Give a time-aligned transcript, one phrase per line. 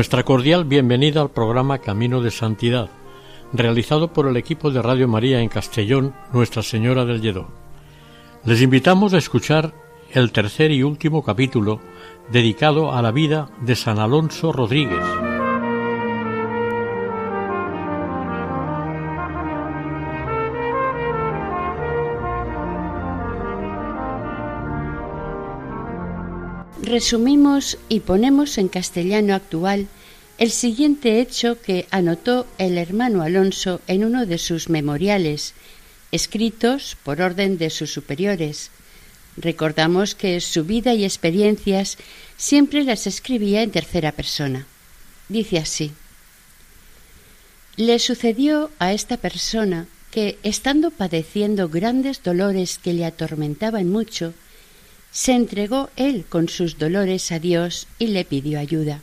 [0.00, 2.88] Nuestra cordial bienvenida al programa Camino de Santidad,
[3.52, 7.48] realizado por el equipo de Radio María en Castellón, Nuestra Señora del Lledó.
[8.46, 9.74] Les invitamos a escuchar
[10.12, 11.80] el tercer y último capítulo
[12.32, 15.04] dedicado a la vida de San Alonso Rodríguez.
[26.82, 29.86] Resumimos y ponemos en castellano actual
[30.40, 35.52] el siguiente hecho que anotó el hermano Alonso en uno de sus memoriales,
[36.12, 38.70] escritos por orden de sus superiores.
[39.36, 41.98] Recordamos que su vida y experiencias
[42.38, 44.66] siempre las escribía en tercera persona.
[45.28, 45.92] Dice así.
[47.76, 54.32] Le sucedió a esta persona que, estando padeciendo grandes dolores que le atormentaban mucho,
[55.12, 59.02] se entregó él con sus dolores a Dios y le pidió ayuda.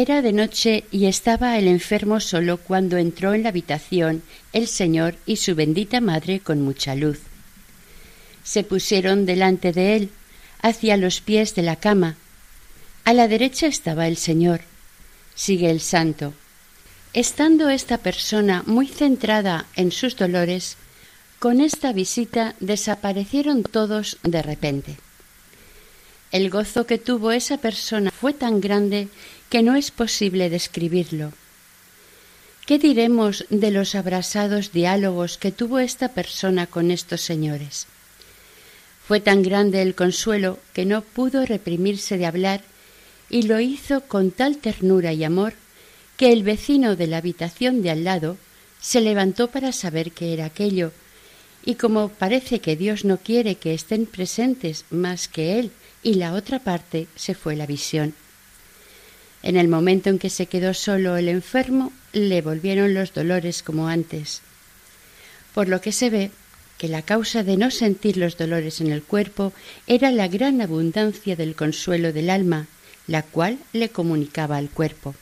[0.00, 5.16] Era de noche y estaba el enfermo solo cuando entró en la habitación el Señor
[5.26, 7.18] y su bendita Madre con mucha luz.
[8.44, 10.10] Se pusieron delante de él,
[10.62, 12.14] hacia los pies de la cama.
[13.04, 14.60] A la derecha estaba el Señor.
[15.34, 16.32] Sigue el santo.
[17.12, 20.76] Estando esta persona muy centrada en sus dolores,
[21.40, 24.96] con esta visita desaparecieron todos de repente.
[26.30, 29.08] El gozo que tuvo esa persona fue tan grande
[29.48, 31.32] que no es posible describirlo.
[32.66, 37.86] ¿Qué diremos de los abrasados diálogos que tuvo esta persona con estos señores?
[39.06, 42.60] Fue tan grande el consuelo que no pudo reprimirse de hablar
[43.30, 45.54] y lo hizo con tal ternura y amor
[46.18, 48.36] que el vecino de la habitación de al lado
[48.82, 50.92] se levantó para saber qué era aquello
[51.64, 55.70] y como parece que Dios no quiere que estén presentes más que Él
[56.02, 58.14] y la otra parte, se fue la visión.
[59.42, 63.88] En el momento en que se quedó solo el enfermo, le volvieron los dolores como
[63.88, 64.42] antes.
[65.54, 66.30] Por lo que se ve
[66.78, 69.52] que la causa de no sentir los dolores en el cuerpo
[69.86, 72.68] era la gran abundancia del consuelo del alma,
[73.06, 75.14] la cual le comunicaba al cuerpo.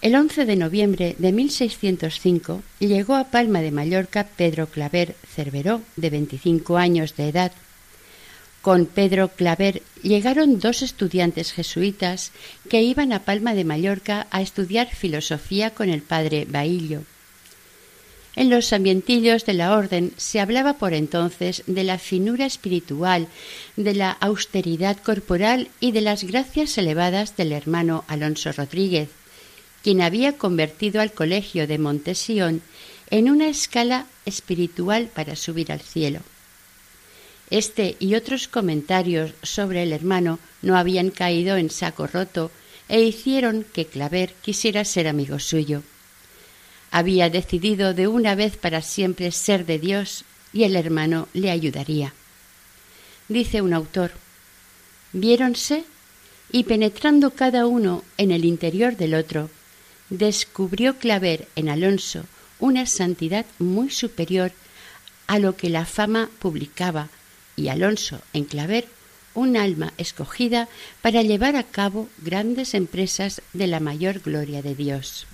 [0.00, 6.10] El 11 de noviembre de 1605 llegó a Palma de Mallorca Pedro Claver Cerveró, de
[6.10, 7.52] 25 años de edad.
[8.68, 12.32] Con Pedro Claver llegaron dos estudiantes jesuitas
[12.68, 17.00] que iban a Palma de Mallorca a estudiar filosofía con el padre Baillo.
[18.36, 23.28] En los ambientillos de la orden se hablaba por entonces de la finura espiritual,
[23.76, 29.08] de la austeridad corporal y de las gracias elevadas del hermano Alonso Rodríguez,
[29.82, 32.60] quien había convertido al colegio de Montesión
[33.08, 36.20] en una escala espiritual para subir al cielo.
[37.50, 42.50] Este y otros comentarios sobre el hermano no habían caído en saco roto
[42.88, 45.82] e hicieron que Claver quisiera ser amigo suyo.
[46.90, 52.12] Había decidido de una vez para siempre ser de Dios y el hermano le ayudaría.
[53.28, 54.12] Dice un autor,
[55.12, 55.84] viéronse
[56.50, 59.50] y penetrando cada uno en el interior del otro,
[60.08, 62.24] descubrió Claver en Alonso
[62.58, 64.52] una santidad muy superior
[65.26, 67.10] a lo que la fama publicaba
[67.58, 68.86] y Alonso en Claver
[69.34, 70.68] un alma escogida
[71.02, 75.26] para llevar a cabo grandes empresas de la mayor gloria de Dios.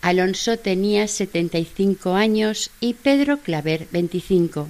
[0.00, 4.68] Alonso tenía setenta y cinco años y Pedro Claver veinticinco.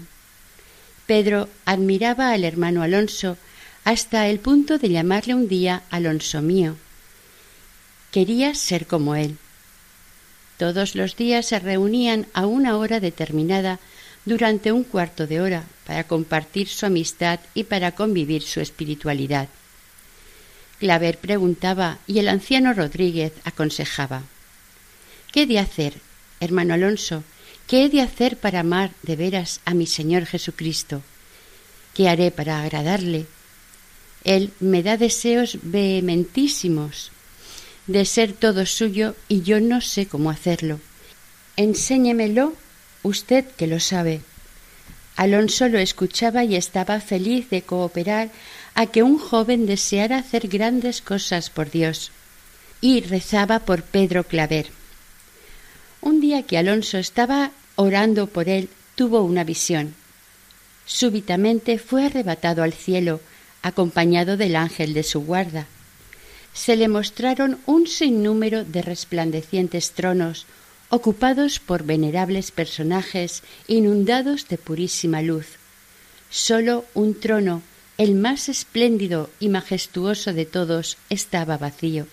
[1.06, 3.36] Pedro admiraba al hermano Alonso
[3.84, 6.76] hasta el punto de llamarle un día Alonso mío
[8.10, 9.36] Quería ser como él.
[10.56, 13.78] Todos los días se reunían a una hora determinada
[14.28, 19.48] durante un cuarto de hora para compartir su amistad y para convivir su espiritualidad.
[20.78, 24.22] Claver preguntaba y el anciano Rodríguez aconsejaba.
[25.32, 25.94] ¿Qué he de hacer,
[26.40, 27.24] hermano Alonso?
[27.66, 31.02] ¿Qué he de hacer para amar de veras a mi Señor Jesucristo?
[31.94, 33.26] ¿Qué haré para agradarle?
[34.24, 37.10] Él me da deseos vehementísimos
[37.86, 40.80] de ser todo suyo y yo no sé cómo hacerlo.
[41.56, 42.54] Enséñemelo
[43.02, 44.20] usted que lo sabe.
[45.16, 48.30] Alonso lo escuchaba y estaba feliz de cooperar
[48.74, 52.12] a que un joven deseara hacer grandes cosas por Dios.
[52.80, 54.70] Y rezaba por Pedro Claver.
[56.00, 59.94] Un día que Alonso estaba orando por él, tuvo una visión.
[60.86, 63.20] Súbitamente fue arrebatado al cielo,
[63.62, 65.66] acompañado del ángel de su guarda.
[66.52, 70.46] Se le mostraron un sinnúmero de resplandecientes tronos,
[70.90, 75.46] ocupados por venerables personajes inundados de purísima luz.
[76.30, 77.62] Sólo un trono,
[77.98, 82.06] el más espléndido y majestuoso de todos, estaba vacío.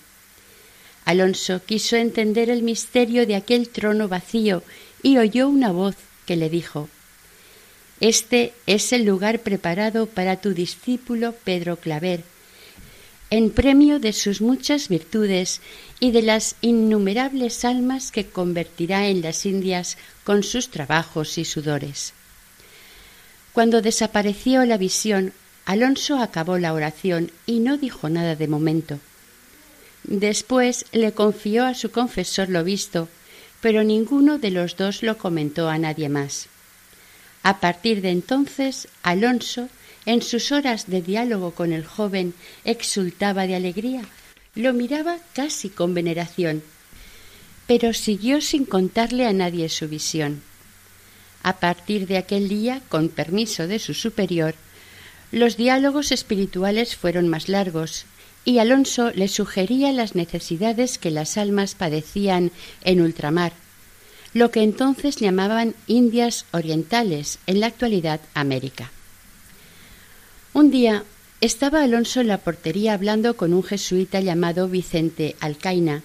[1.04, 4.62] Alonso quiso entender el misterio de aquel trono vacío
[5.02, 5.96] y oyó una voz
[6.26, 6.88] que le dijo
[8.00, 12.24] Este es el lugar preparado para tu discípulo Pedro Claver,
[13.30, 15.60] en premio de sus muchas virtudes
[15.98, 22.12] y de las innumerables almas que convertirá en las Indias con sus trabajos y sudores.
[23.52, 25.32] Cuando desapareció la visión,
[25.64, 29.00] Alonso acabó la oración y no dijo nada de momento.
[30.04, 33.08] Después le confió a su confesor lo visto,
[33.60, 36.46] pero ninguno de los dos lo comentó a nadie más.
[37.42, 39.68] A partir de entonces, Alonso
[40.06, 42.32] en sus horas de diálogo con el joven
[42.64, 44.02] exultaba de alegría,
[44.54, 46.62] lo miraba casi con veneración,
[47.66, 50.42] pero siguió sin contarle a nadie su visión.
[51.42, 54.54] A partir de aquel día, con permiso de su superior,
[55.32, 58.06] los diálogos espirituales fueron más largos,
[58.44, 62.52] y Alonso le sugería las necesidades que las almas padecían
[62.84, 63.52] en ultramar,
[64.34, 68.92] lo que entonces llamaban Indias Orientales, en la actualidad América.
[70.56, 71.04] Un día
[71.42, 76.02] estaba Alonso en la portería hablando con un jesuita llamado Vicente Alcaina,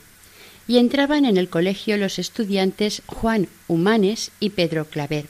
[0.68, 5.28] y entraban en el colegio los estudiantes Juan Humanes y Pedro Claver.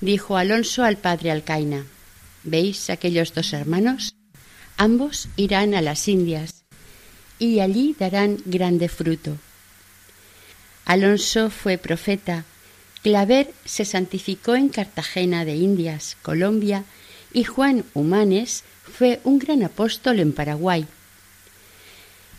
[0.00, 1.86] Dijo Alonso al padre Alcaina
[2.42, 4.16] ¿Veis aquellos dos hermanos?
[4.76, 6.64] Ambos irán a las Indias
[7.38, 9.36] y allí darán grande fruto.
[10.86, 12.46] Alonso fue profeta,
[13.04, 16.84] Claver se santificó en Cartagena de Indias, Colombia,
[17.32, 20.86] y Juan Humanes fue un gran apóstol en Paraguay.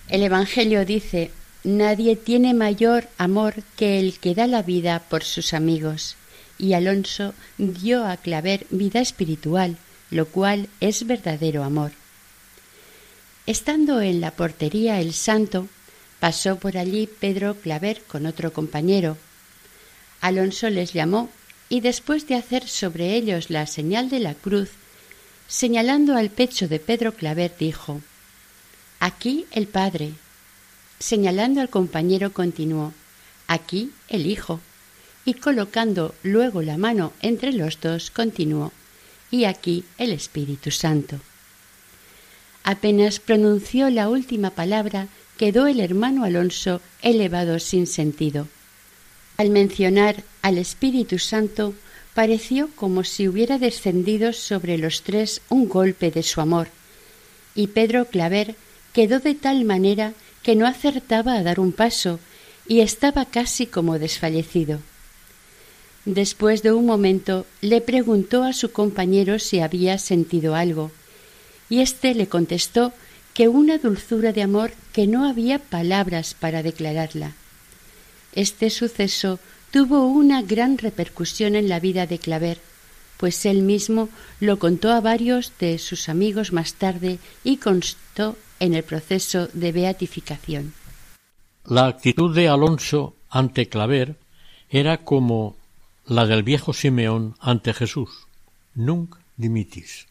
[0.10, 1.32] El Evangelio dice,
[1.64, 6.16] nadie tiene mayor amor que el que da la vida por sus amigos,
[6.58, 9.78] y Alonso dio a Claver vida espiritual,
[10.12, 11.92] lo cual es verdadero amor.
[13.46, 15.68] Estando en la portería el santo,
[16.20, 19.18] pasó por allí Pedro Claver con otro compañero.
[20.22, 21.30] Alonso les llamó
[21.68, 24.70] y después de hacer sobre ellos la señal de la cruz,
[25.48, 28.02] señalando al pecho de Pedro Claver, dijo
[29.00, 30.14] Aquí el Padre.
[31.00, 32.94] Señalando al compañero continuó
[33.48, 34.60] Aquí el Hijo.
[35.26, 38.72] Y colocando luego la mano entre los dos, continuó
[39.32, 41.20] Y aquí el Espíritu Santo.
[42.64, 45.08] Apenas pronunció la última palabra,
[45.38, 48.48] quedó el hermano Alonso elevado sin sentido.
[49.36, 51.74] Al mencionar al Espíritu Santo,
[52.14, 56.68] pareció como si hubiera descendido sobre los tres un golpe de su amor,
[57.56, 58.56] y Pedro Claver
[58.94, 62.20] quedó de tal manera que no acertaba a dar un paso
[62.68, 64.80] y estaba casi como desfallecido.
[66.06, 70.92] Después de un momento le preguntó a su compañero si había sentido algo,
[71.70, 72.94] y éste le contestó
[73.34, 77.34] que una dulzura de amor que no había palabras para declararla.
[78.34, 79.40] Este suceso
[79.74, 82.60] tuvo una gran repercusión en la vida de Claver,
[83.18, 84.08] pues él mismo
[84.40, 89.72] lo contó a varios de sus amigos más tarde y constó en el proceso de
[89.72, 90.76] beatificación.
[91.66, 94.16] La actitud de Alonso ante Claver
[94.70, 95.56] era como
[96.06, 98.28] la del viejo Simeón ante Jesús,
[98.76, 100.06] nunc dimitis.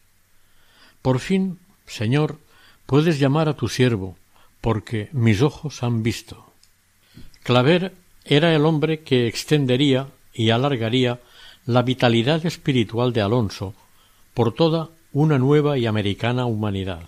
[1.01, 2.37] Por fin, Señor,
[2.85, 4.17] puedes llamar a tu siervo,
[4.59, 6.51] porque mis ojos han visto.
[7.43, 11.19] Claver era el hombre que extendería y alargaría
[11.65, 13.73] la vitalidad espiritual de Alonso
[14.33, 17.03] por toda una nueva y americana humanidad.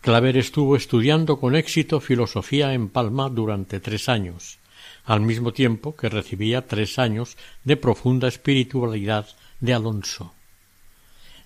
[0.00, 4.58] Claver estuvo estudiando con éxito filosofía en Palma durante tres años,
[5.04, 9.26] al mismo tiempo que recibía tres años de profunda espiritualidad
[9.60, 10.32] de Alonso.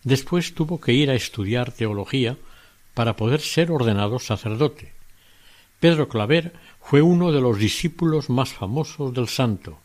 [0.03, 2.37] Después tuvo que ir a estudiar teología
[2.95, 5.00] para poder ser ordenado sacerdote.
[5.81, 9.79] Pedro Claver fue uno de los discípulos más famosos del santo,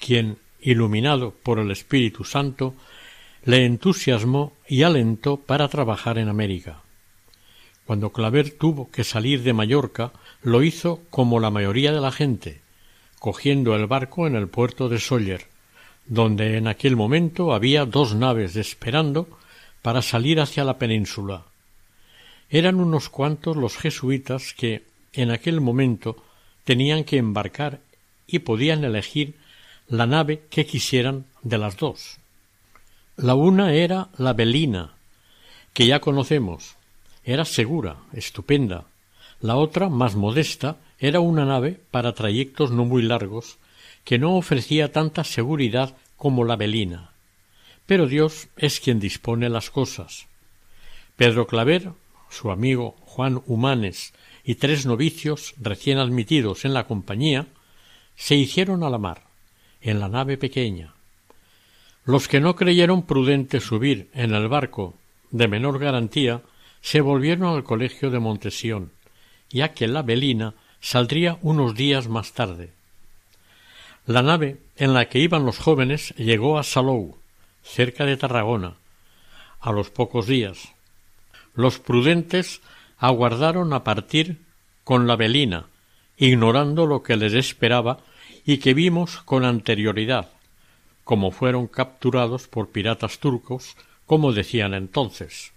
[0.00, 2.74] quien, iluminado por el Espíritu Santo,
[3.44, 6.80] le entusiasmó y alentó para trabajar en América.
[7.84, 12.60] Cuando Claver tuvo que salir de Mallorca, lo hizo como la mayoría de la gente,
[13.18, 15.46] cogiendo el barco en el puerto de Sóller,
[16.06, 19.28] donde en aquel momento había dos naves esperando
[19.82, 21.44] para salir hacia la península.
[22.50, 26.16] Eran unos cuantos los jesuitas que, en aquel momento,
[26.64, 27.80] tenían que embarcar
[28.26, 29.34] y podían elegir
[29.88, 32.18] la nave que quisieran de las dos.
[33.16, 34.92] La una era la Belina,
[35.72, 36.76] que ya conocemos.
[37.24, 38.84] Era segura, estupenda.
[39.40, 43.58] La otra, más modesta, era una nave para trayectos no muy largos,
[44.04, 47.10] que no ofrecía tanta seguridad como la Belina.
[47.86, 50.26] Pero Dios es quien dispone las cosas.
[51.16, 51.92] Pedro Claver,
[52.28, 54.12] su amigo Juan Humanes
[54.48, 57.48] y tres novicios recién admitidos en la compañía
[58.16, 59.24] se hicieron a la mar,
[59.82, 60.94] en la nave pequeña.
[62.06, 64.94] Los que no creyeron prudente subir en el barco
[65.30, 66.40] de menor garantía
[66.80, 68.90] se volvieron al colegio de Montesión,
[69.50, 72.72] ya que la Belina saldría unos días más tarde.
[74.06, 77.18] La nave en la que iban los jóvenes llegó a Salou,
[77.62, 78.76] cerca de Tarragona,
[79.60, 80.72] a los pocos días.
[81.54, 82.62] Los prudentes
[82.98, 84.42] aguardaron a partir
[84.84, 85.66] con la Belina,
[86.16, 87.98] ignorando lo que les esperaba
[88.44, 90.30] y que vimos con anterioridad,
[91.04, 93.76] como fueron capturados por piratas turcos,
[94.06, 95.52] como decían entonces.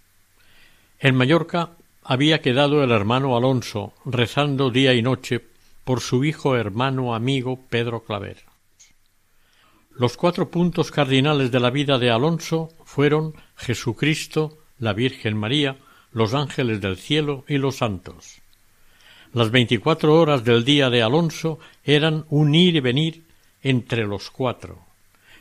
[0.99, 1.71] En Mallorca
[2.03, 5.41] había quedado el hermano Alonso rezando día y noche
[5.83, 8.37] por su hijo hermano amigo Pedro Claver.
[9.95, 15.77] Los cuatro puntos cardinales de la vida de Alonso fueron Jesucristo, la Virgen María,
[16.11, 18.41] los ángeles del cielo y los santos.
[19.33, 23.23] Las veinticuatro horas del día de Alonso eran un ir y venir
[23.63, 24.79] entre los cuatro.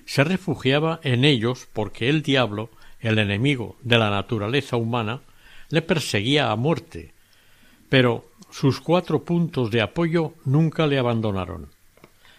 [0.05, 5.23] Se refugiaba en ellos porque el diablo, el enemigo de la naturaleza humana,
[5.71, 7.13] le perseguía a muerte,
[7.89, 11.69] pero sus cuatro puntos de apoyo nunca le abandonaron.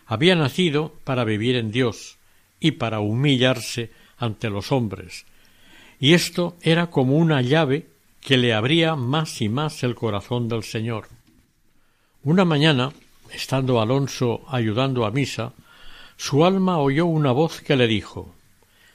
[0.06, 2.18] Había nacido para vivir en Dios
[2.60, 5.26] y para humillarse ante los hombres,
[6.00, 7.88] y esto era como una llave
[8.22, 11.08] que le abría más y más el corazón del Señor.
[12.24, 12.94] Una mañana,
[13.34, 15.54] estando Alonso ayudando a misa,
[16.18, 18.34] su alma oyó una voz que le dijo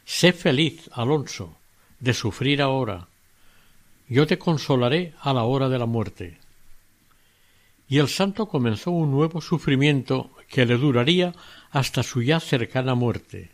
[0.05, 1.57] Sé feliz, Alonso,
[1.99, 3.09] de sufrir ahora.
[4.09, 6.39] Yo te consolaré a la hora de la muerte.
[7.89, 11.35] Y el santo comenzó un nuevo sufrimiento que le duraría
[11.73, 13.51] hasta su ya cercana muerte.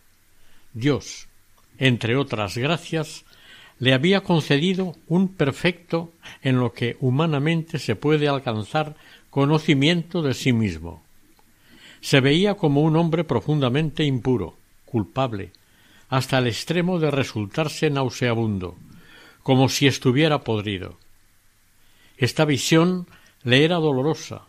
[0.74, 1.28] Dios,
[1.78, 3.24] entre otras gracias,
[3.82, 8.94] le había concedido un perfecto en lo que humanamente se puede alcanzar
[9.28, 11.02] conocimiento de sí mismo.
[12.00, 15.50] Se veía como un hombre profundamente impuro, culpable,
[16.08, 18.76] hasta el extremo de resultarse nauseabundo,
[19.42, 20.96] como si estuviera podrido.
[22.16, 23.08] Esta visión
[23.42, 24.42] le era dolorosa,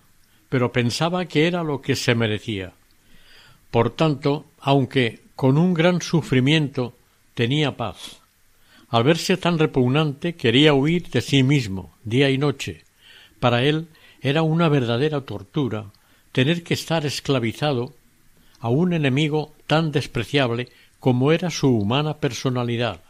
[0.48, 2.74] pero pensaba que era lo que se merecía.
[3.72, 6.94] Por tanto, aunque con un gran sufrimiento
[7.34, 8.20] tenía paz,
[8.94, 12.84] al verse tan repugnante quería huir de sí mismo día y noche.
[13.40, 13.88] Para él
[14.22, 15.92] era una verdadera tortura
[16.32, 17.96] tener que estar esclavizado
[18.60, 20.70] a un enemigo tan despreciable
[21.00, 23.02] como era su humana personalidad.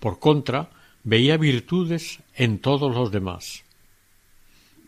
[0.00, 0.70] Por contra,
[1.04, 3.62] veía virtudes en todos los demás.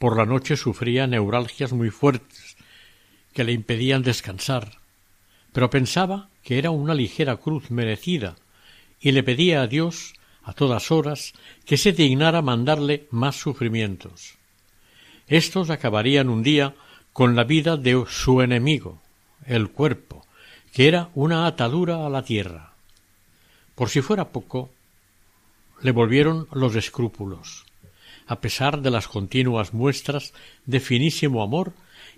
[0.00, 2.56] Por la noche sufría neuralgias muy fuertes
[3.32, 4.72] que le impedían descansar,
[5.52, 8.34] pero pensaba que era una ligera cruz merecida
[9.00, 11.33] y le pedía a Dios a todas horas
[11.64, 14.35] que se dignara mandarle más sufrimientos.
[15.26, 16.75] Estos acabarían un día
[17.12, 19.00] con la vida de su enemigo,
[19.47, 20.26] el cuerpo,
[20.73, 22.73] que era una atadura a la tierra.
[23.75, 24.71] Por si fuera poco,
[25.83, 27.64] le volvieron los escrúpulos,
[28.26, 30.35] a pesar de las continuas muestras
[30.66, 31.73] de finísimo amor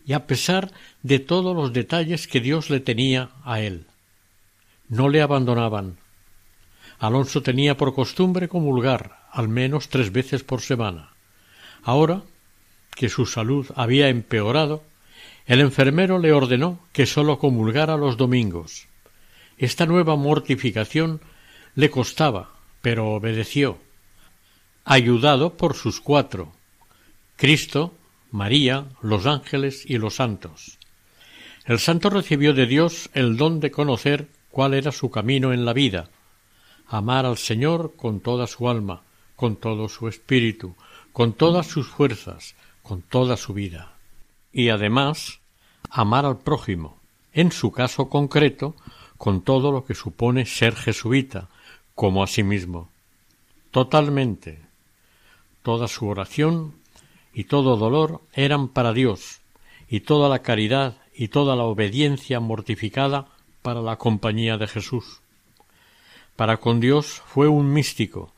[0.04, 0.72] y a pesar
[1.02, 3.86] de todos los detalles que Dios le tenía a él.
[4.88, 5.96] No le abandonaban,
[7.02, 11.10] Alonso tenía por costumbre comulgar al menos tres veces por semana.
[11.82, 12.22] Ahora
[12.94, 14.84] que su salud había empeorado,
[15.46, 18.86] el enfermero le ordenó que sólo comulgara los domingos.
[19.58, 21.20] Esta nueva mortificación
[21.74, 22.50] le costaba,
[22.82, 23.78] pero obedeció,
[24.84, 26.52] ayudado por sus cuatro
[27.34, 27.96] Cristo,
[28.30, 30.78] María, los ángeles y los santos.
[31.64, 35.72] El santo recibió de Dios el don de conocer cuál era su camino en la
[35.72, 36.08] vida,
[36.92, 39.00] amar al Señor con toda su alma,
[39.34, 40.74] con todo su espíritu,
[41.14, 43.94] con todas sus fuerzas, con toda su vida.
[44.52, 45.40] Y además,
[45.88, 46.98] amar al prójimo,
[47.32, 48.76] en su caso concreto,
[49.16, 51.48] con todo lo que supone ser jesuita,
[51.94, 52.90] como a sí mismo.
[53.70, 54.60] Totalmente.
[55.62, 56.74] toda su oración
[57.32, 59.40] y todo dolor eran para Dios,
[59.88, 63.28] y toda la caridad y toda la obediencia mortificada
[63.62, 65.21] para la compañía de Jesús.
[66.36, 68.32] Para con Dios fue un místico,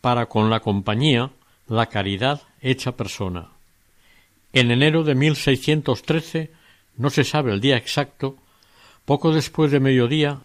[0.00, 1.30] para con la compañía
[1.68, 3.48] la caridad hecha persona.
[4.52, 6.50] En enero de 1613,
[6.96, 8.36] no se sabe el día exacto,
[9.04, 10.40] poco después de mediodía,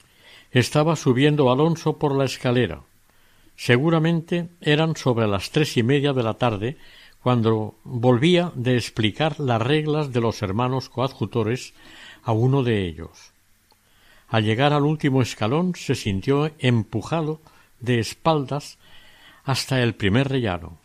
[0.51, 2.81] estaba subiendo Alonso por la escalera.
[3.55, 6.77] Seguramente eran sobre las tres y media de la tarde
[7.21, 11.73] cuando volvía de explicar las reglas de los hermanos coadjutores
[12.23, 13.31] a uno de ellos.
[14.31, 17.41] Al llegar al último escalón se sintió empujado
[17.81, 18.77] de espaldas
[19.43, 20.77] hasta el primer rellano.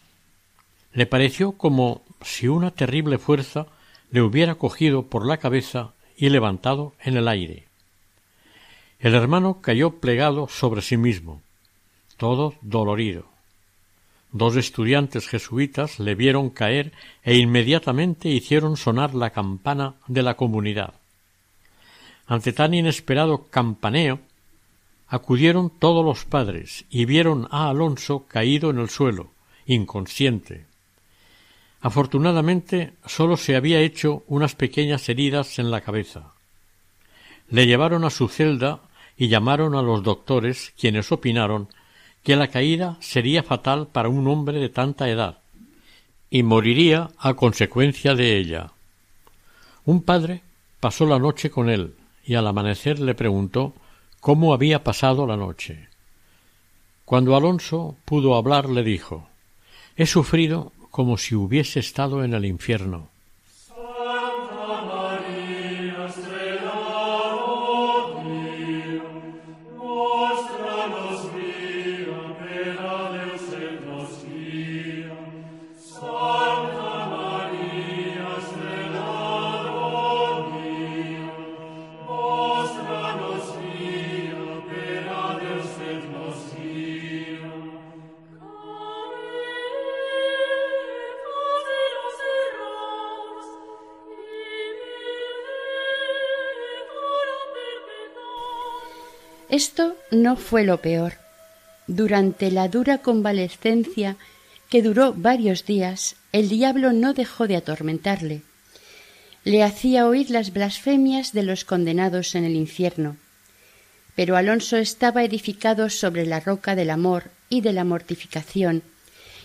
[0.93, 3.69] Le pareció como si una terrible fuerza
[4.11, 7.69] le hubiera cogido por la cabeza y levantado en el aire.
[8.99, 11.41] El hermano cayó plegado sobre sí mismo,
[12.17, 13.27] todo dolorido.
[14.33, 20.95] Dos estudiantes jesuitas le vieron caer e inmediatamente hicieron sonar la campana de la comunidad.
[22.27, 24.19] Ante tan inesperado campaneo,
[25.07, 29.31] acudieron todos los padres y vieron a Alonso caído en el suelo,
[29.67, 30.67] inconsciente.
[31.81, 36.33] Afortunadamente sólo se había hecho unas pequeñas heridas en la cabeza.
[37.49, 38.81] Le llevaron a su celda
[39.17, 41.69] y llamaron a los doctores, quienes opinaron
[42.25, 45.39] que la caída sería fatal para un hombre de tanta edad
[46.29, 48.73] y moriría a consecuencia de ella.
[49.85, 50.43] Un padre
[50.81, 51.95] pasó la noche con él
[52.27, 53.73] y al amanecer le preguntó
[54.21, 55.89] cómo había pasado la noche.
[57.05, 59.29] Cuando Alonso pudo hablar le dijo
[59.97, 63.11] He sufrido como si hubiese estado en el infierno.
[99.57, 101.15] Esto no fue lo peor.
[101.87, 104.19] Durante la dura convalescencia,
[104.69, 108.43] que duró varios días, el diablo no dejó de atormentarle.
[109.45, 113.17] Le hacía oír las blasfemias de los condenados en el infierno.
[114.15, 118.83] Pero Alonso estaba edificado sobre la roca del amor y de la mortificación,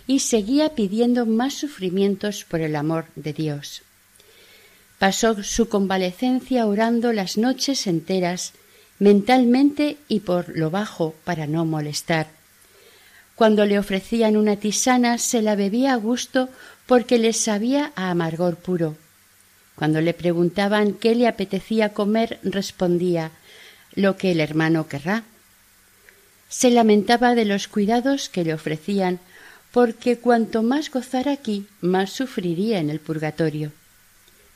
[0.08, 3.84] y seguía pidiendo más sufrimientos por el amor de Dios.
[5.00, 8.52] Pasó su convalecencia orando las noches enteras
[9.02, 12.28] mentalmente y por lo bajo para no molestar.
[13.34, 16.50] Cuando le ofrecían una tisana se la bebía a gusto
[16.86, 18.96] porque le sabía a amargor puro.
[19.74, 23.32] Cuando le preguntaban qué le apetecía comer respondía
[23.96, 25.24] lo que el hermano querrá.
[26.48, 29.20] Se lamentaba de los cuidados que le ofrecían
[29.72, 33.72] porque cuanto más gozara aquí, más sufriría en el purgatorio.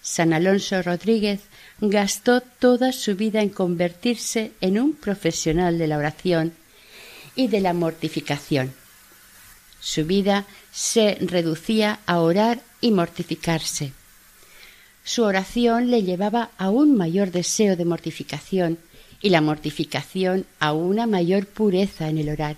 [0.03, 1.39] San Alonso Rodríguez
[1.79, 6.53] gastó toda su vida en convertirse en un profesional de la oración
[7.35, 8.73] y de la mortificación.
[9.79, 13.93] Su vida se reducía a orar y mortificarse.
[15.03, 18.79] Su oración le llevaba a un mayor deseo de mortificación
[19.21, 22.57] y la mortificación a una mayor pureza en el orar.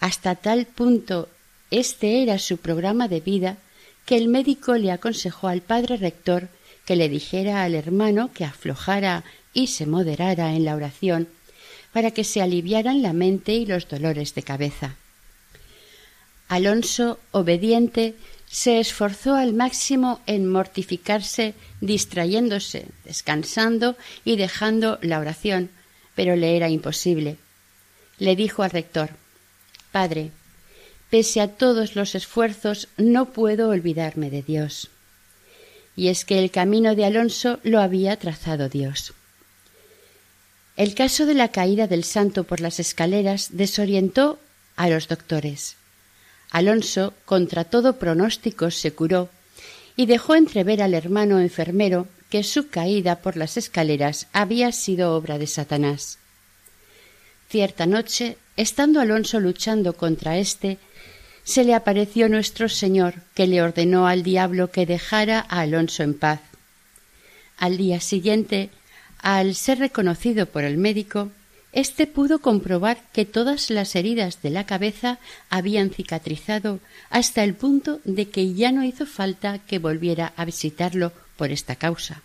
[0.00, 1.28] Hasta tal punto
[1.70, 3.56] este era su programa de vida
[4.04, 6.48] que el médico le aconsejó al padre rector
[6.84, 11.28] que le dijera al hermano que aflojara y se moderara en la oración
[11.92, 14.96] para que se aliviaran la mente y los dolores de cabeza.
[16.48, 18.14] Alonso, obediente,
[18.46, 25.70] se esforzó al máximo en mortificarse, distrayéndose, descansando y dejando la oración,
[26.14, 27.36] pero le era imposible.
[28.18, 29.10] Le dijo al rector
[29.90, 30.30] Padre,
[31.10, 34.91] pese a todos los esfuerzos, no puedo olvidarme de Dios
[35.96, 39.14] y es que el camino de Alonso lo había trazado Dios.
[40.76, 44.38] El caso de la caída del santo por las escaleras desorientó
[44.76, 45.76] a los doctores.
[46.50, 49.28] Alonso, contra todo pronóstico, se curó
[49.96, 55.38] y dejó entrever al hermano enfermero que su caída por las escaleras había sido obra
[55.38, 56.18] de Satanás.
[57.50, 60.78] Cierta noche, estando Alonso luchando contra éste,
[61.44, 66.14] se le apareció nuestro Señor, que le ordenó al diablo que dejara a Alonso en
[66.14, 66.40] paz.
[67.58, 68.70] Al día siguiente,
[69.18, 71.30] al ser reconocido por el médico,
[71.72, 78.00] Este pudo comprobar que todas las heridas de la cabeza habían cicatrizado hasta el punto
[78.04, 82.20] de que ya no hizo falta que volviera a visitarlo por esta causa.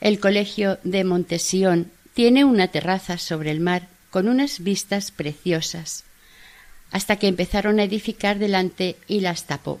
[0.00, 6.04] El colegio de Montesión tiene una terraza sobre el mar con unas vistas preciosas,
[6.94, 9.80] hasta que empezaron a edificar delante y las tapó.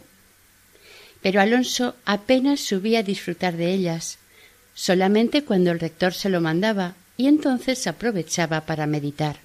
[1.22, 4.18] Pero Alonso apenas subía a disfrutar de ellas,
[4.74, 9.36] solamente cuando el rector se lo mandaba y entonces aprovechaba para meditar.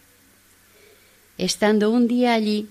[1.38, 2.69] Estando un día allí,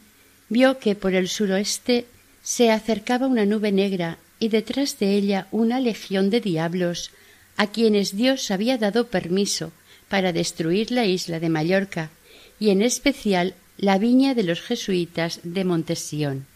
[0.48, 2.06] vio que por el suroeste
[2.42, 7.12] se acercaba una nube negra y detrás de ella una legión de diablos
[7.56, 9.70] a quienes Dios había dado permiso
[10.08, 12.10] para destruir la isla de Mallorca
[12.58, 16.46] y en especial la viña de los jesuitas de Montesión.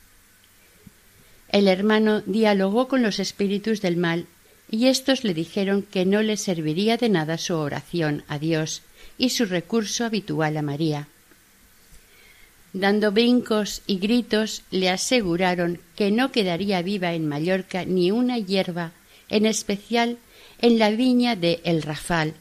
[1.48, 4.26] El hermano dialogó con los espíritus del mal
[4.68, 8.82] y éstos le dijeron que no le serviría de nada su oración a Dios
[9.18, 11.08] y su recurso habitual a María.
[12.72, 18.92] Dando brincos y gritos, le aseguraron que no quedaría viva en Mallorca ni una hierba,
[19.28, 20.18] en especial
[20.58, 22.34] en la viña de El Rafal.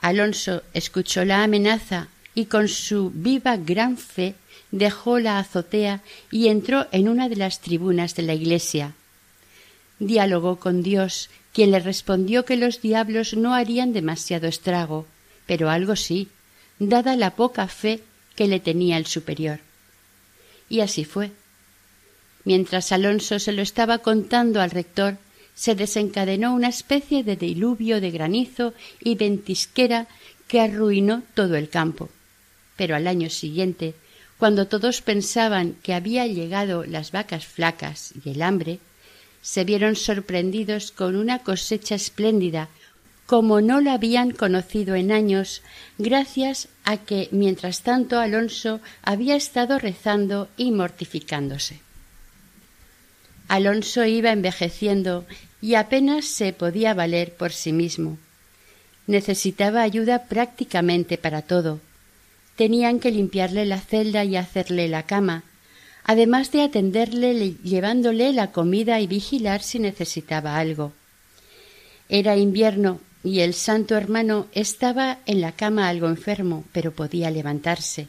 [0.00, 4.34] Alonso escuchó la amenaza y con su viva gran fe
[4.70, 8.94] dejó la azotea y entró en una de las tribunas de la iglesia
[9.98, 15.06] dialogó con Dios, quien le respondió que los diablos no harían demasiado estrago,
[15.46, 16.28] pero algo sí,
[16.78, 18.00] dada la poca fe
[18.36, 19.60] que le tenía el superior.
[20.68, 21.30] Y así fue.
[22.44, 25.16] Mientras Alonso se lo estaba contando al rector,
[25.54, 30.08] se desencadenó una especie de diluvio de granizo y ventisquera
[30.48, 32.08] que arruinó todo el campo.
[32.76, 33.94] Pero al año siguiente,
[34.38, 38.80] cuando todos pensaban que había llegado las vacas flacas y el hambre,
[39.42, 42.68] se vieron sorprendidos con una cosecha espléndida,
[43.26, 45.62] como no la habían conocido en años,
[45.98, 51.80] gracias a que mientras tanto Alonso había estado rezando y mortificándose.
[53.48, 55.26] Alonso iba envejeciendo
[55.60, 58.18] y apenas se podía valer por sí mismo.
[59.06, 61.80] Necesitaba ayuda prácticamente para todo.
[62.56, 65.44] Tenían que limpiarle la celda y hacerle la cama,
[66.04, 70.92] además de atenderle llevándole la comida y vigilar si necesitaba algo.
[72.08, 78.06] Era invierno y el santo hermano estaba en la cama algo enfermo, pero podía levantarse.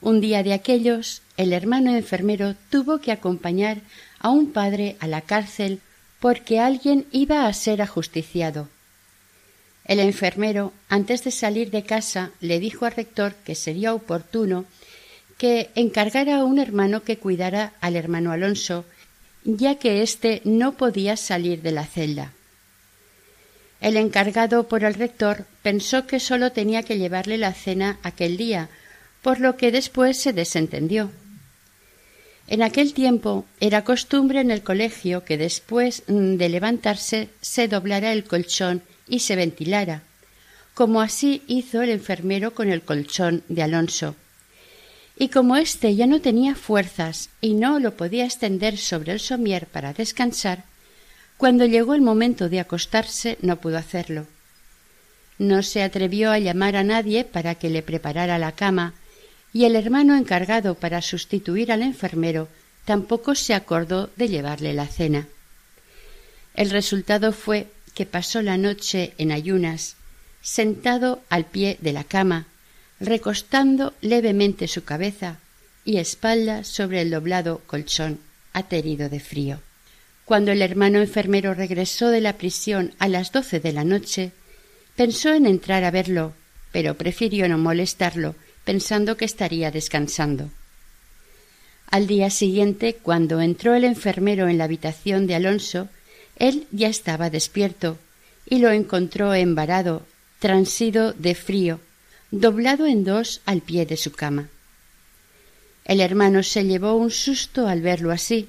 [0.00, 3.78] Un día de aquellos, el hermano enfermero tuvo que acompañar
[4.18, 5.80] a un padre a la cárcel
[6.20, 8.68] porque alguien iba a ser ajusticiado.
[9.86, 14.64] El enfermero, antes de salir de casa, le dijo al rector que sería oportuno
[15.38, 18.84] que encargara a un hermano que cuidara al hermano Alonso,
[19.44, 22.32] ya que éste no podía salir de la celda.
[23.80, 28.68] El encargado por el rector pensó que sólo tenía que llevarle la cena aquel día,
[29.22, 31.12] por lo que después se desentendió.
[32.48, 38.24] En aquel tiempo era costumbre en el colegio que después de levantarse se doblara el
[38.24, 40.02] colchón y se ventilara,
[40.74, 44.16] como así hizo el enfermero con el colchón de Alonso
[45.18, 49.66] y como éste ya no tenía fuerzas y no lo podía extender sobre el somier
[49.66, 50.64] para descansar,
[51.38, 54.26] cuando llegó el momento de acostarse no pudo hacerlo.
[55.38, 58.94] No se atrevió a llamar a nadie para que le preparara la cama,
[59.52, 62.48] y el hermano encargado para sustituir al enfermero
[62.84, 65.28] tampoco se acordó de llevarle la cena.
[66.54, 69.96] El resultado fue que pasó la noche en ayunas,
[70.42, 72.46] sentado al pie de la cama,
[73.00, 75.38] recostando levemente su cabeza
[75.82, 78.20] y espalda sobre el doblado colchón,
[78.52, 79.60] aterido de frío.
[80.26, 84.32] Cuando el hermano enfermero regresó de la prisión a las doce de la noche,
[84.94, 86.34] pensó en entrar a verlo,
[86.72, 90.50] pero prefirió no molestarlo, pensando que estaría descansando.
[91.90, 95.88] Al día siguiente, cuando entró el enfermero en la habitación de Alonso,
[96.36, 97.98] él ya estaba despierto
[98.48, 100.02] y lo encontró embarado,
[100.38, 101.80] transido de frío,
[102.30, 104.48] doblado en dos al pie de su cama.
[105.84, 108.48] El hermano se llevó un susto al verlo así,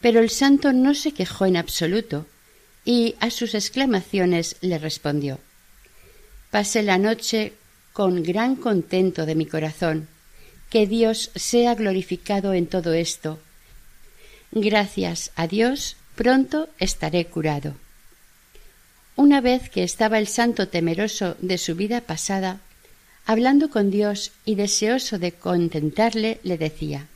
[0.00, 2.26] pero el santo no se quejó en absoluto,
[2.84, 5.38] y a sus exclamaciones le respondió
[6.50, 7.52] Pasé la noche
[7.92, 10.08] con gran contento de mi corazón.
[10.70, 13.38] Que Dios sea glorificado en todo esto.
[14.52, 17.76] Gracias a Dios, pronto estaré curado.
[19.14, 22.58] Una vez que estaba el santo temeroso de su vida pasada,
[23.24, 27.06] hablando con Dios y deseoso de contentarle, le decía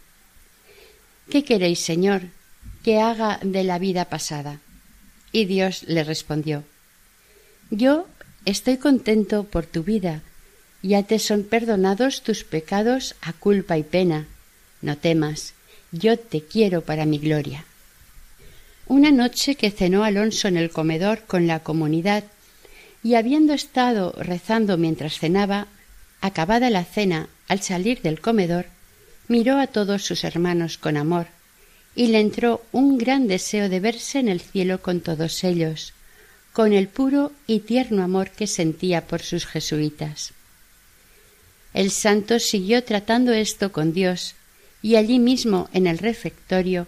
[1.29, 2.23] ¿Qué queréis, Señor,
[2.85, 4.61] que haga de la vida pasada?
[5.33, 6.63] Y Dios le respondió
[7.73, 8.07] Yo
[8.45, 10.23] estoy contento por tu vida,
[10.81, 14.29] ya te son perdonados tus pecados a culpa y pena.
[14.81, 15.55] No temas,
[15.91, 17.65] yo te quiero para mi gloria.
[18.87, 22.25] Una noche que cenó Alonso en el comedor con la comunidad,
[23.03, 25.67] y habiendo estado rezando mientras cenaba,
[26.21, 28.67] acabada la cena, al salir del comedor,
[29.29, 31.27] miró a todos sus hermanos con amor,
[31.95, 35.93] y le entró un gran deseo de verse en el cielo con todos ellos,
[36.53, 40.33] con el puro y tierno amor que sentía por sus jesuitas.
[41.75, 44.35] El santo siguió tratando esto con Dios,
[44.83, 46.87] y allí mismo en el refectorio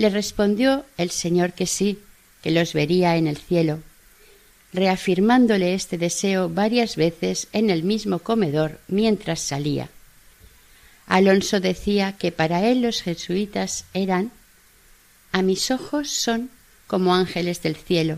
[0.00, 1.98] le respondió el Señor que sí,
[2.42, 3.80] que los vería en el cielo,
[4.72, 9.90] reafirmándole este deseo varias veces en el mismo comedor mientras salía.
[11.06, 14.32] Alonso decía que para él los jesuitas eran
[15.32, 16.48] a mis ojos son
[16.86, 18.16] como ángeles del cielo.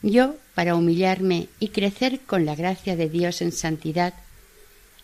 [0.00, 4.14] Yo, para humillarme y crecer con la gracia de Dios en santidad,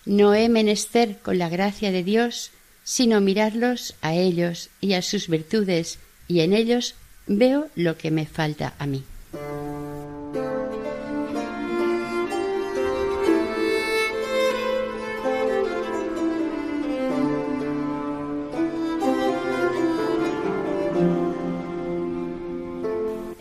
[0.07, 2.53] no he menester con la gracia de Dios,
[2.91, 6.97] sino mirarlos a ellos y a sus virtudes, y en ellos
[7.29, 9.05] veo lo que me falta a mí.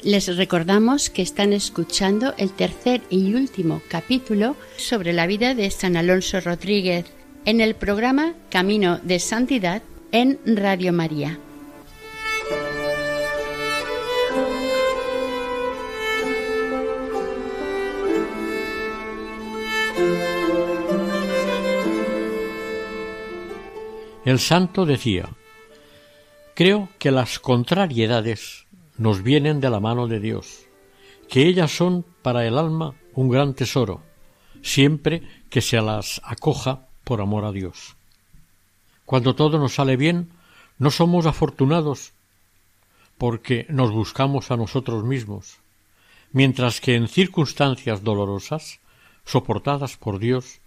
[0.03, 5.97] Les recordamos que están escuchando el tercer y último capítulo sobre la vida de San
[5.97, 7.05] Alonso Rodríguez
[7.49, 9.81] en el programa Camino de Santidad
[10.11, 11.39] en Radio María.
[24.23, 25.27] El santo decía,
[26.53, 28.67] creo que las contrariedades
[28.99, 30.67] nos vienen de la mano de Dios,
[31.27, 34.03] que ellas son para el alma un gran tesoro,
[34.61, 37.95] siempre que se las acoja por amor a Dios.
[39.03, 40.29] Cuando todo nos sale bien,
[40.77, 42.13] no somos afortunados
[43.17, 45.57] porque nos buscamos a nosotros mismos,
[46.31, 48.79] mientras que en circunstancias dolorosas,
[49.25, 50.61] soportadas por Dios,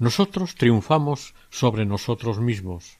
[0.00, 2.98] nosotros triunfamos sobre nosotros mismos.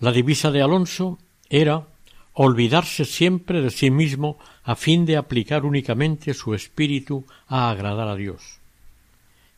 [0.00, 1.86] La divisa de Alonso era
[2.32, 8.16] olvidarse siempre de sí mismo a fin de aplicar únicamente su espíritu a agradar a
[8.16, 8.61] Dios.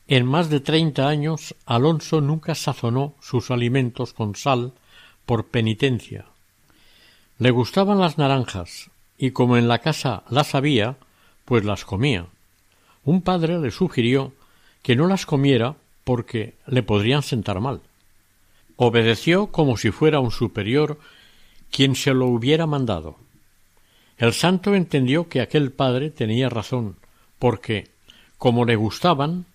[0.07, 4.73] En más de treinta años Alonso nunca sazonó sus alimentos con sal
[5.25, 6.25] por penitencia.
[7.39, 10.97] Le gustaban las naranjas, y como en la casa las había,
[11.45, 12.27] pues las comía.
[13.03, 14.33] Un padre le sugirió
[14.83, 17.81] que no las comiera porque le podrían sentar mal.
[18.77, 20.99] Obedeció como si fuera un superior
[21.71, 23.17] quien se lo hubiera mandado.
[24.17, 26.95] El santo entendió que aquel padre tenía razón,
[27.39, 27.89] porque,
[28.37, 29.45] como le gustaban,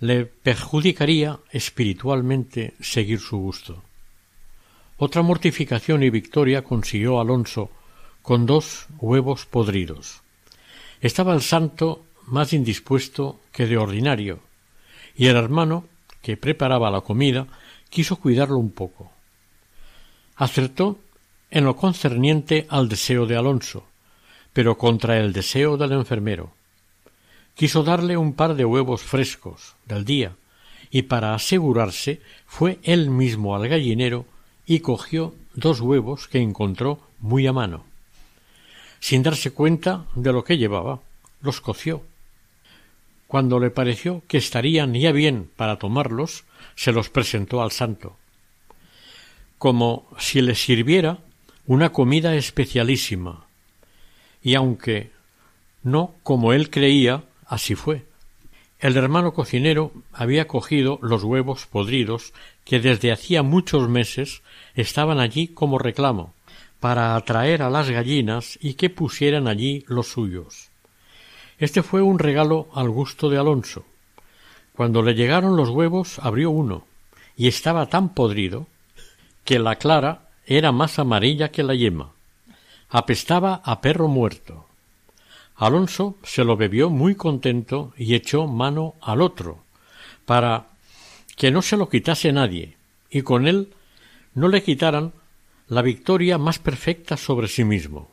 [0.00, 3.82] le perjudicaría espiritualmente seguir su gusto.
[4.96, 7.70] Otra mortificación y victoria consiguió Alonso
[8.22, 10.22] con dos huevos podridos.
[11.00, 14.40] Estaba el santo más indispuesto que de ordinario,
[15.16, 15.86] y el hermano,
[16.22, 17.46] que preparaba la comida,
[17.90, 19.10] quiso cuidarlo un poco.
[20.36, 20.98] Acertó
[21.50, 23.84] en lo concerniente al deseo de Alonso,
[24.52, 26.57] pero contra el deseo del enfermero.
[27.58, 30.36] Quiso darle un par de huevos frescos del día,
[30.92, 34.26] y para asegurarse fue él mismo al gallinero
[34.64, 37.82] y cogió dos huevos que encontró muy a mano.
[39.00, 41.00] Sin darse cuenta de lo que llevaba,
[41.40, 42.04] los coció.
[43.26, 46.44] Cuando le pareció que estarían ya bien para tomarlos,
[46.76, 48.16] se los presentó al santo.
[49.58, 51.18] Como si le sirviera
[51.66, 53.46] una comida especialísima,
[54.44, 55.10] y aunque
[55.82, 58.04] no como él creía, así fue.
[58.78, 62.32] El hermano cocinero había cogido los huevos podridos
[62.64, 64.42] que desde hacía muchos meses
[64.76, 66.32] estaban allí como reclamo,
[66.78, 70.68] para atraer a las gallinas y que pusieran allí los suyos.
[71.58, 73.84] Este fue un regalo al gusto de Alonso.
[74.74, 76.84] Cuando le llegaron los huevos abrió uno,
[77.36, 78.68] y estaba tan podrido
[79.44, 82.12] que la clara era más amarilla que la yema.
[82.90, 84.67] Apestaba a perro muerto.
[85.58, 89.58] Alonso se lo bebió muy contento y echó mano al otro,
[90.24, 90.68] para
[91.36, 92.76] que no se lo quitase nadie,
[93.10, 93.74] y con él
[94.34, 95.12] no le quitaran
[95.66, 98.08] la victoria más perfecta sobre sí mismo.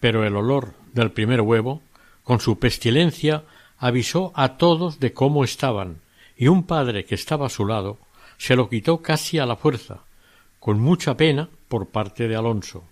[0.00, 1.82] Pero el olor del primer huevo,
[2.24, 3.44] con su pestilencia,
[3.76, 6.00] avisó a todos de cómo estaban,
[6.36, 7.98] y un padre que estaba a su lado
[8.38, 10.00] se lo quitó casi a la fuerza,
[10.60, 12.84] con mucha pena por parte de Alonso.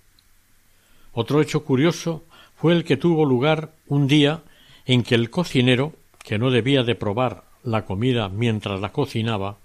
[1.14, 2.24] Otro hecho curioso
[2.56, 4.42] fue el que tuvo lugar un día
[4.86, 5.92] en que el cocinero,
[6.24, 9.58] que no debía de probar la comida mientras la cocinaba,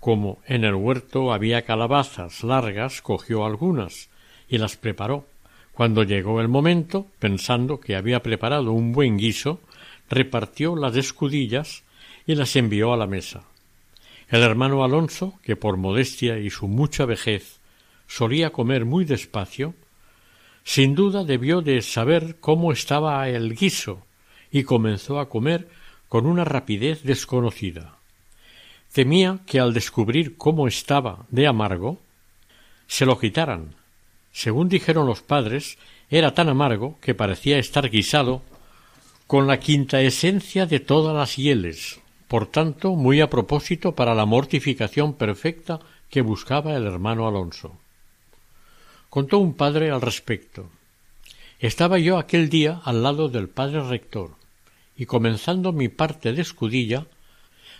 [0.00, 4.08] como en el huerto había calabazas largas, cogió algunas
[4.48, 5.26] y las preparó.
[5.72, 9.60] Cuando llegó el momento, pensando que había preparado un buen guiso,
[10.08, 11.84] repartió las escudillas
[12.26, 13.44] y las envió a la mesa.
[14.28, 17.60] El hermano Alonso, que por modestia y su mucha vejez
[18.06, 19.74] solía comer muy despacio,
[20.68, 24.02] sin duda debió de saber cómo estaba el guiso
[24.52, 25.66] y comenzó a comer
[26.10, 27.96] con una rapidez desconocida.
[28.92, 31.98] Temía que al descubrir cómo estaba de amargo,
[32.86, 33.76] se lo quitaran.
[34.30, 35.78] Según dijeron los padres,
[36.10, 38.42] era tan amargo que parecía estar guisado
[39.26, 44.26] con la quinta esencia de todas las hieles, por tanto muy a propósito para la
[44.26, 47.78] mortificación perfecta que buscaba el hermano Alonso.
[49.10, 50.70] Contó un padre al respecto.
[51.58, 54.32] Estaba yo aquel día al lado del padre rector,
[54.96, 57.06] y comenzando mi parte de escudilla,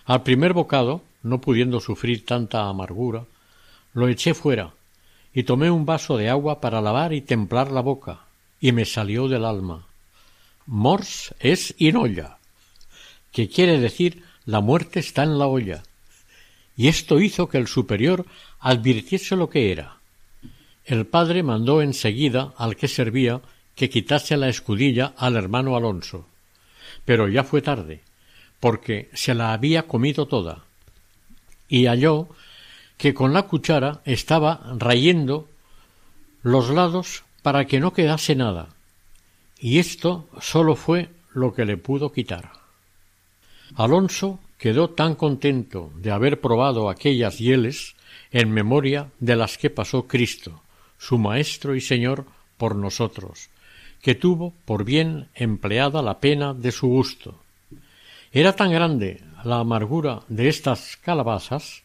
[0.04, 3.24] al primer bocado, no pudiendo sufrir tanta amargura,
[3.92, 4.72] lo eché fuera
[5.38, 8.22] y tomé un vaso de agua para lavar y templar la boca,
[8.60, 9.86] y me salió del alma.
[10.66, 12.38] Mors es in olla,
[13.30, 15.82] que quiere decir la muerte está en la olla.
[16.76, 18.26] Y esto hizo que el superior
[18.58, 19.97] advirtiese lo que era.
[20.88, 23.42] El padre mandó enseguida al que servía
[23.74, 26.26] que quitase la escudilla al hermano Alonso.
[27.04, 28.00] Pero ya fue tarde,
[28.58, 30.64] porque se la había comido toda.
[31.68, 32.28] Y halló
[32.96, 35.46] que con la cuchara estaba rayendo
[36.42, 38.70] los lados para que no quedase nada.
[39.60, 42.50] Y esto sólo fue lo que le pudo quitar.
[43.76, 47.94] Alonso quedó tan contento de haber probado aquellas hieles
[48.30, 50.62] en memoria de las que pasó Cristo,
[50.98, 53.48] su Maestro y Señor, por nosotros,
[54.02, 57.40] que tuvo por bien empleada la pena de su gusto.
[58.32, 61.82] Era tan grande la amargura de estas calabazas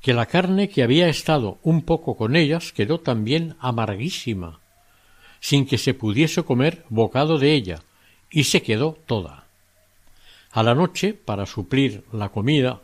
[0.00, 4.60] que la carne que había estado un poco con ellas quedó también amarguísima,
[5.40, 7.82] sin que se pudiese comer bocado de ella,
[8.30, 9.46] y se quedó toda.
[10.52, 12.80] A la noche, para suplir la comida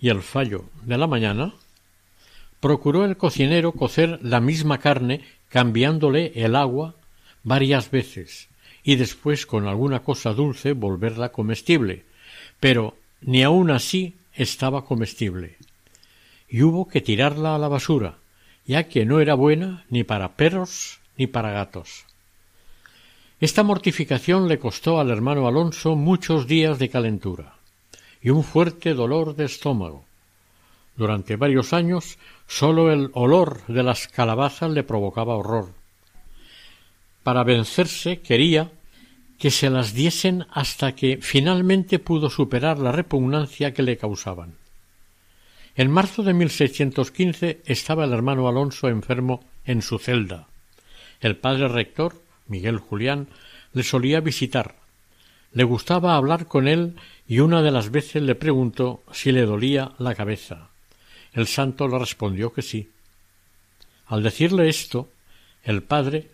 [0.00, 1.54] y el fallo de la mañana,
[2.60, 6.94] procuró el cocinero cocer la misma carne cambiándole el agua
[7.42, 8.48] varias veces
[8.82, 12.04] y después con alguna cosa dulce volverla comestible,
[12.60, 15.56] pero ni aun así estaba comestible.
[16.48, 18.18] Y hubo que tirarla a la basura,
[18.64, 22.04] ya que no era buena ni para perros ni para gatos.
[23.40, 27.56] Esta mortificación le costó al hermano Alonso muchos días de calentura
[28.22, 30.05] y un fuerte dolor de estómago.
[30.96, 35.72] Durante varios años sólo el olor de las calabazas le provocaba horror.
[37.22, 38.70] Para vencerse quería
[39.38, 44.54] que se las diesen hasta que finalmente pudo superar la repugnancia que le causaban.
[45.74, 50.46] En marzo de 1615 estaba el hermano Alonso enfermo en su celda.
[51.20, 53.28] El padre rector, Miguel Julián,
[53.74, 54.76] le solía visitar.
[55.52, 59.92] Le gustaba hablar con él y una de las veces le preguntó si le dolía
[59.98, 60.70] la cabeza.
[61.36, 62.90] El santo le respondió que sí.
[64.06, 65.10] Al decirle esto,
[65.64, 66.30] el padre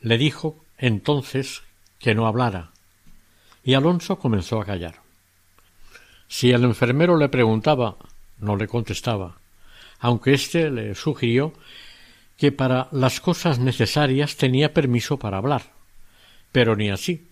[0.00, 1.62] le dijo entonces
[2.00, 2.72] que no hablara,
[3.62, 4.96] y Alonso comenzó a callar.
[6.26, 7.96] Si el enfermero le preguntaba,
[8.40, 9.38] no le contestaba,
[10.00, 11.52] aunque éste le sugirió
[12.36, 15.62] que para las cosas necesarias tenía permiso para hablar,
[16.50, 17.28] pero ni así.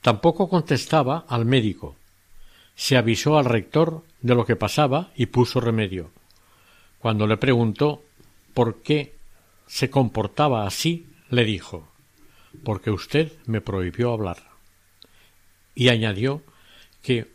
[0.00, 1.96] Tampoco contestaba al médico.
[2.76, 6.12] Se avisó al rector de lo que pasaba y puso remedio.
[7.00, 8.02] Cuando le preguntó
[8.54, 9.14] por qué
[9.66, 11.90] se comportaba así, le dijo
[12.64, 14.38] porque usted me prohibió hablar.
[15.74, 16.42] Y añadió
[17.02, 17.28] que,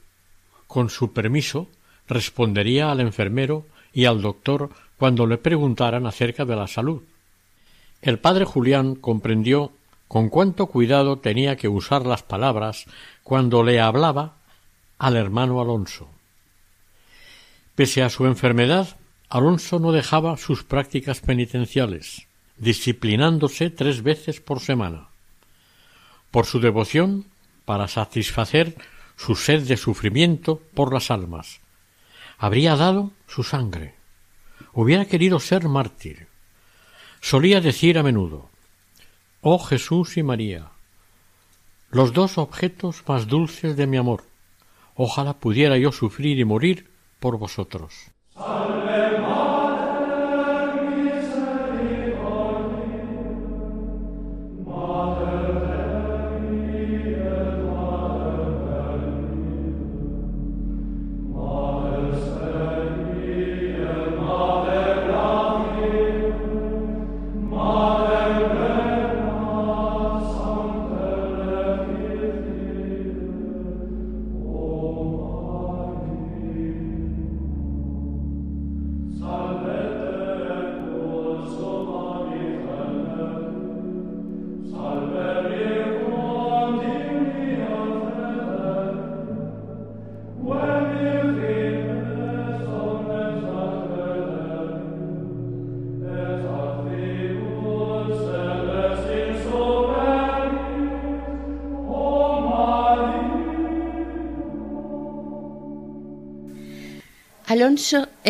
[0.67, 1.67] con su permiso,
[2.07, 7.01] respondería al enfermero y al doctor cuando le preguntaran acerca de la salud.
[8.01, 9.71] El padre Julián comprendió
[10.07, 12.85] con cuánto cuidado tenía que usar las palabras
[13.23, 14.35] cuando le hablaba
[14.99, 16.07] al hermano Alonso.
[17.73, 18.95] Pese a su enfermedad,
[19.29, 25.09] Alonso no dejaba sus prácticas penitenciales disciplinándose tres veces por semana.
[26.31, 27.25] Por su devoción,
[27.65, 28.75] para satisfacer
[29.15, 31.61] su sed de sufrimiento por las almas.
[32.37, 33.95] Habría dado su sangre.
[34.73, 36.27] Hubiera querido ser mártir.
[37.21, 38.49] Solía decir a menudo
[39.41, 40.71] Oh Jesús y María,
[41.91, 44.23] los dos objetos más dulces de mi amor,
[44.95, 47.93] ojalá pudiera yo sufrir y morir por vosotros.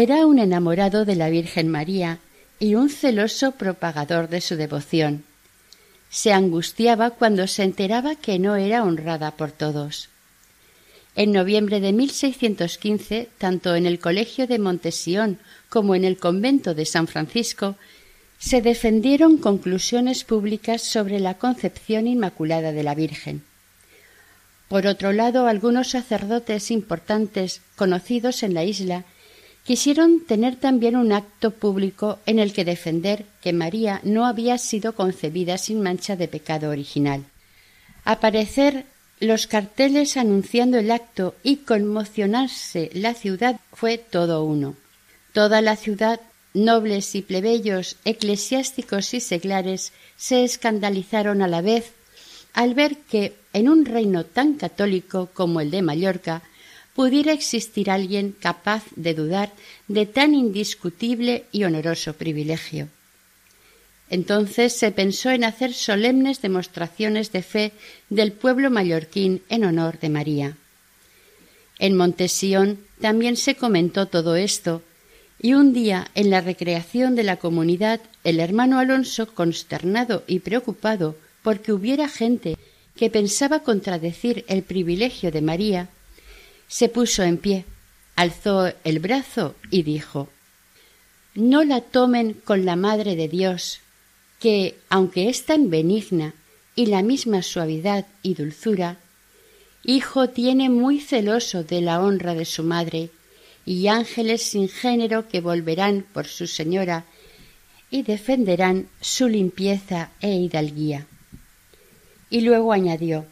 [0.06, 2.20] Era un enamorado de la Virgen María
[2.60, 5.24] y un celoso propagador de su devoción.
[6.12, 10.10] Se angustiaba cuando se enteraba que no era honrada por todos.
[11.16, 15.40] En noviembre de 1615, tanto en el Colegio de Montesión
[15.70, 17.76] como en el convento de San Francisco,
[18.38, 23.42] se defendieron conclusiones públicas sobre la concepción inmaculada de la Virgen.
[24.70, 29.04] Por otro lado, algunos sacerdotes importantes conocidos en la isla
[29.66, 34.94] quisieron tener también un acto público en el que defender que María no había sido
[34.94, 37.26] concebida sin mancha de pecado original.
[38.04, 38.86] Aparecer
[39.20, 44.76] los carteles anunciando el acto y conmocionarse la ciudad fue todo uno.
[45.34, 46.22] Toda la ciudad,
[46.54, 51.92] nobles y plebeyos, eclesiásticos y seglares, se escandalizaron a la vez
[52.54, 56.44] al ver que en un reino tan católico como el de Mallorca
[56.96, 59.52] pudiera existir alguien capaz de dudar
[59.88, 62.88] de tan indiscutible y honoroso privilegio.
[64.10, 67.72] Entonces se pensó en hacer solemnes demostraciones de fe
[68.10, 70.58] del pueblo mallorquín en honor de María.
[71.80, 74.82] En Montesión también se comentó todo esto,
[75.42, 81.18] y un día, en la recreación de la comunidad, el hermano Alonso, consternado y preocupado
[81.44, 82.58] porque hubiera gente
[82.96, 85.90] que pensaba contradecir el privilegio de María,
[86.68, 87.66] se puso en pie,
[88.16, 90.30] alzó el brazo y dijo
[91.34, 93.80] No la tomen con la Madre de Dios,
[94.40, 96.34] que, aunque es tan benigna
[96.76, 98.98] y la misma suavidad y dulzura,
[99.84, 103.10] hijo tiene muy celoso de la honra de su madre,
[103.66, 107.06] y ángeles sin género que volverán por su señora
[107.90, 111.08] y defenderán su limpieza e hidalguía
[112.30, 113.26] y luego añadió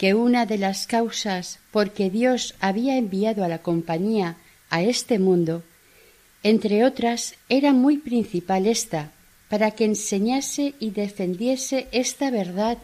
[0.00, 4.36] que una de las causas por que Dios había enviado a la compañía
[4.70, 5.62] a este mundo,
[6.42, 9.12] entre otras, era muy principal esta,
[9.50, 12.78] para que enseñase y defendiese esta verdad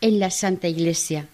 [0.00, 1.28] en la Santa Iglesia.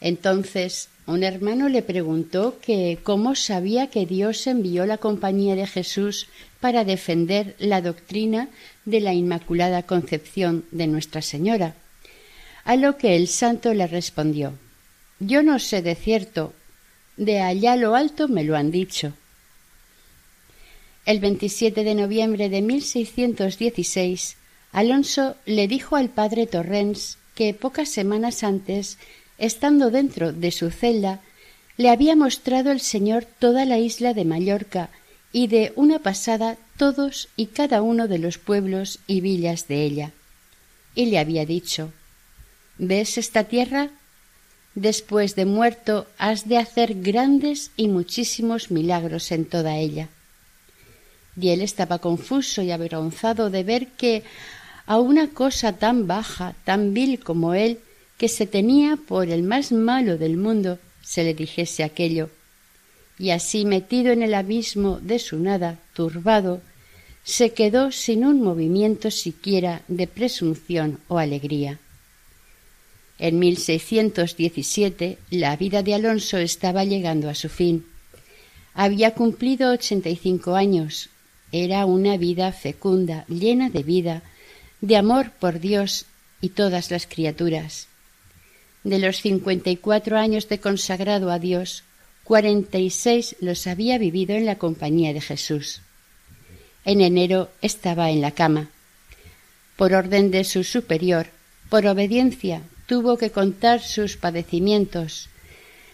[0.00, 6.26] Entonces un hermano le preguntó que cómo sabía que Dios envió la compañía de Jesús
[6.58, 8.48] para defender la doctrina
[8.86, 11.76] de la Inmaculada Concepción de Nuestra Señora.
[12.66, 14.52] A lo que el santo le respondió
[15.20, 16.52] Yo no sé de cierto,
[17.16, 19.12] de allá lo alto me lo han dicho.
[21.04, 24.36] El 27 de noviembre de 1616,
[24.72, 28.98] Alonso le dijo al padre Torrens que pocas semanas antes,
[29.38, 31.20] estando dentro de su celda,
[31.76, 34.90] le había mostrado el Señor toda la isla de Mallorca
[35.32, 40.10] y de una pasada todos y cada uno de los pueblos y villas de ella.
[40.96, 41.92] Y le había dicho
[42.78, 43.90] ¿Ves esta tierra?
[44.74, 50.08] Después de muerto has de hacer grandes y muchísimos milagros en toda ella.
[51.40, 54.22] Y él estaba confuso y avergonzado de ver que
[54.84, 57.80] a una cosa tan baja, tan vil como él,
[58.18, 62.28] que se tenía por el más malo del mundo, se le dijese aquello.
[63.18, 66.60] Y así metido en el abismo de su nada, turbado,
[67.24, 71.78] se quedó sin un movimiento siquiera de presunción o alegría.
[73.18, 77.86] En 1617 la vida de Alonso estaba llegando a su fin.
[78.74, 81.08] Había cumplido ochenta y cinco años.
[81.50, 84.22] Era una vida fecunda, llena de vida,
[84.80, 86.04] de amor por Dios
[86.42, 87.88] y todas las criaturas.
[88.84, 91.84] De los cincuenta y cuatro años de consagrado a Dios,
[92.22, 95.80] cuarenta y seis los había vivido en la compañía de Jesús.
[96.84, 98.68] En enero estaba en la cama.
[99.76, 101.28] Por orden de su superior,
[101.70, 105.28] por obediencia, tuvo que contar sus padecimientos.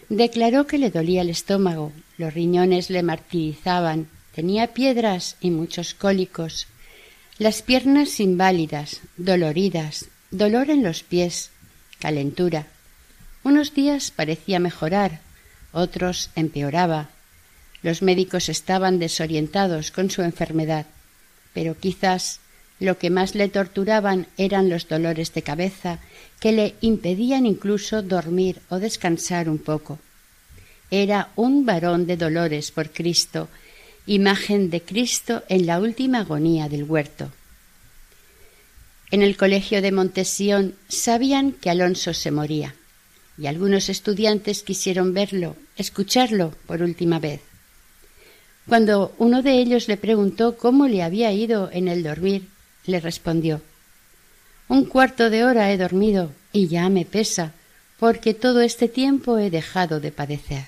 [0.09, 6.67] Declaró que le dolía el estómago, los riñones le martirizaban, tenía piedras y muchos cólicos,
[7.39, 11.49] las piernas inválidas, doloridas, dolor en los pies,
[11.99, 12.67] calentura.
[13.43, 15.21] Unos días parecía mejorar,
[15.71, 17.09] otros empeoraba.
[17.81, 20.85] Los médicos estaban desorientados con su enfermedad,
[21.53, 22.39] pero quizás
[22.83, 25.99] lo que más le torturaban eran los dolores de cabeza
[26.41, 29.99] que le impedían incluso dormir o descansar un poco.
[30.91, 33.47] Era un varón de dolores por Cristo,
[34.05, 37.31] imagen de Cristo en la última agonía del huerto.
[39.11, 42.75] En el colegio de Montesión sabían que Alonso se moría,
[43.37, 47.39] y algunos estudiantes quisieron verlo, escucharlo por última vez.
[48.67, 52.47] Cuando uno de ellos le preguntó cómo le había ido en el dormir,
[52.85, 53.61] le respondió
[54.73, 57.53] un cuarto de hora he dormido y ya me pesa,
[57.99, 60.65] porque todo este tiempo he dejado de padecer.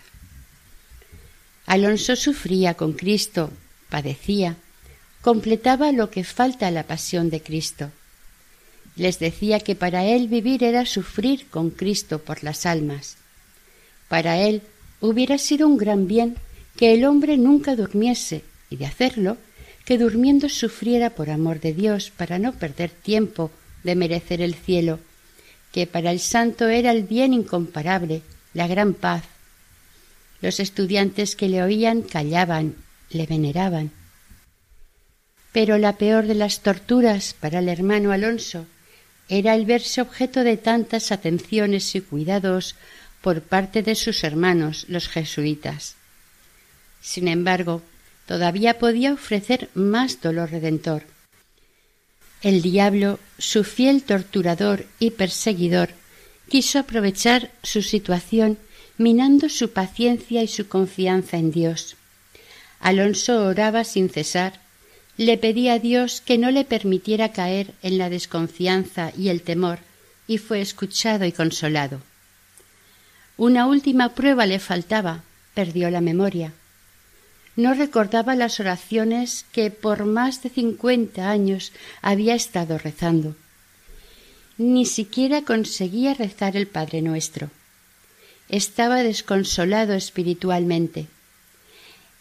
[1.66, 3.51] Alonso sufría con Cristo,
[3.89, 4.57] padecía,
[5.22, 7.89] completaba lo que falta a la pasión de Cristo.
[8.95, 13.18] Les decía que para él vivir era sufrir con Cristo por las almas.
[14.07, 14.61] Para él
[15.01, 16.36] hubiera sido un gran bien
[16.78, 19.38] que el hombre nunca durmiese, y de hacerlo,
[19.86, 23.51] que durmiendo sufriera por amor de Dios para no perder tiempo
[23.83, 24.99] de merecer el cielo,
[25.71, 28.23] que para el santo era el bien incomparable,
[28.53, 29.23] la gran paz.
[30.41, 32.75] Los estudiantes que le oían callaban,
[33.11, 33.91] le veneraban.
[35.51, 38.65] Pero la peor de las torturas para el hermano Alonso
[39.29, 42.75] era el verse objeto de tantas atenciones y cuidados
[43.21, 45.95] por parte de sus hermanos, los jesuitas.
[47.01, 47.81] Sin embargo,
[48.28, 51.03] todavía podía ofrecer más dolor redentor.
[52.41, 55.89] El diablo, su fiel torturador y perseguidor,
[56.49, 58.57] quiso aprovechar su situación
[58.97, 61.97] minando su paciencia y su confianza en Dios.
[62.80, 64.59] Alonso oraba sin cesar,
[65.17, 69.80] le pedía a Dios que no le permitiera caer en la desconfianza y el temor,
[70.28, 72.01] y fue escuchado y consolado.
[73.38, 75.23] Una última prueba le faltaba,
[75.53, 76.53] perdió la memoria.
[77.56, 83.36] No recordaba las oraciones que por más de cincuenta años había estado rezando.
[84.58, 87.49] Ni siquiera conseguía rezar el Padre Nuestro.
[88.49, 91.08] Estaba desconsolado espiritualmente.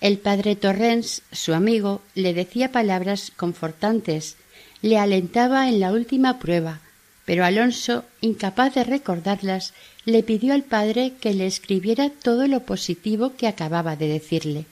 [0.01, 4.37] El padre Torrens, su amigo, le decía palabras confortantes,
[4.83, 6.81] le alentaba en la última prueba,
[7.25, 9.73] pero Alonso, incapaz de recordarlas,
[10.05, 14.67] le pidió al padre que le escribiera todo lo positivo que acababa de decirle.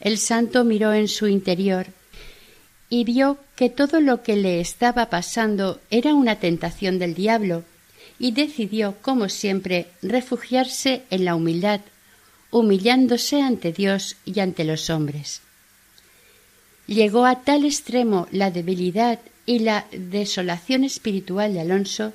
[0.00, 1.86] El santo miró en su interior
[2.88, 7.64] y vio que todo lo que le estaba pasando era una tentación del diablo,
[8.18, 11.80] y decidió, como siempre, refugiarse en la humildad,
[12.50, 15.42] humillándose ante Dios y ante los hombres.
[16.86, 22.12] Llegó a tal extremo la debilidad y la desolación espiritual de Alonso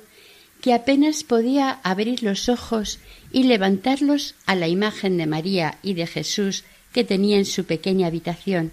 [0.60, 2.98] que apenas podía abrir los ojos
[3.32, 8.06] y levantarlos a la imagen de María y de Jesús que tenía en su pequeña
[8.06, 8.72] habitación.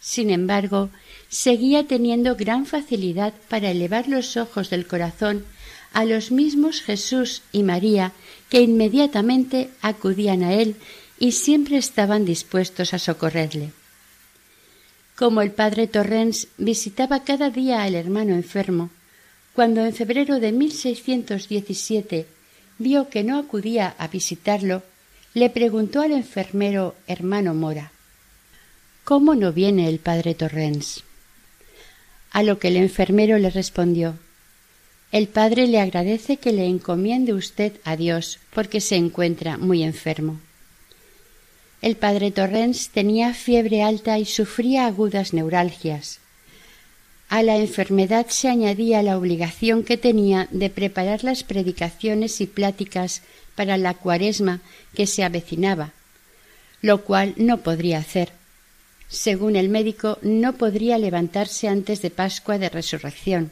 [0.00, 0.90] Sin embargo,
[1.28, 5.44] seguía teniendo gran facilidad para elevar los ojos del corazón
[5.92, 8.12] a los mismos Jesús y María
[8.48, 10.76] que inmediatamente acudían a él
[11.18, 13.72] y siempre estaban dispuestos a socorrerle.
[15.16, 18.90] Como el padre Torrens visitaba cada día al hermano enfermo,
[19.52, 22.26] cuando en febrero de 1617
[22.78, 24.84] vio que no acudía a visitarlo,
[25.38, 27.92] le preguntó al enfermero hermano Mora
[29.04, 31.04] ¿Cómo no viene el padre Torrens?
[32.32, 34.18] A lo que el enfermero le respondió
[35.12, 40.40] El padre le agradece que le encomiende usted a Dios porque se encuentra muy enfermo.
[41.82, 46.18] El padre Torrens tenía fiebre alta y sufría agudas neuralgias.
[47.28, 53.22] A la enfermedad se añadía la obligación que tenía de preparar las predicaciones y pláticas
[53.58, 54.60] para la cuaresma
[54.94, 55.90] que se avecinaba,
[56.80, 58.30] lo cual no podría hacer.
[59.08, 63.50] Según el médico, no podría levantarse antes de Pascua de Resurrección.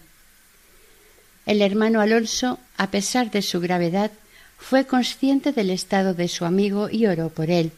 [1.44, 4.12] El hermano Alonso, a pesar de su gravedad,
[4.58, 7.72] fue consciente del estado de su amigo y oró por él.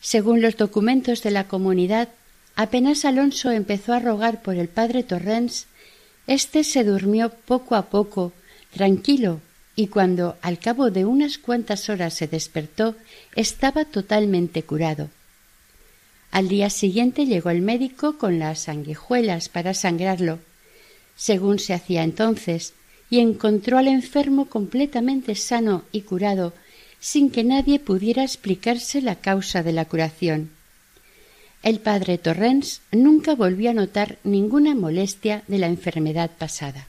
[0.00, 2.08] Según los documentos de la comunidad,
[2.54, 5.66] apenas Alonso empezó a rogar por el padre Torrens,
[6.28, 8.32] éste se durmió poco a poco,
[8.70, 9.40] tranquilo,
[9.76, 12.96] y cuando al cabo de unas cuantas horas se despertó,
[13.36, 15.10] estaba totalmente curado.
[16.30, 20.38] Al día siguiente llegó el médico con las sanguijuelas para sangrarlo,
[21.14, 22.72] según se hacía entonces,
[23.10, 26.54] y encontró al enfermo completamente sano y curado
[26.98, 30.50] sin que nadie pudiera explicarse la causa de la curación.
[31.62, 36.86] El padre Torrens nunca volvió a notar ninguna molestia de la enfermedad pasada.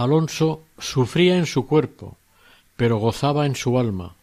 [0.00, 2.16] Alonso sufría en su cuerpo,
[2.74, 4.16] pero gozaba en su alma.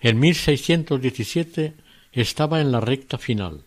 [0.00, 1.72] En 1617
[2.10, 3.62] estaba en la recta final.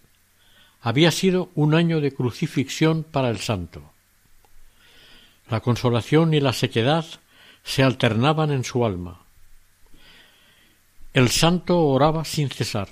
[0.82, 3.94] Había sido un año de crucifixión para el santo.
[5.50, 7.06] La consolación y la sequedad
[7.64, 9.22] se alternaban en su alma.
[11.14, 12.90] El santo oraba sin cesar.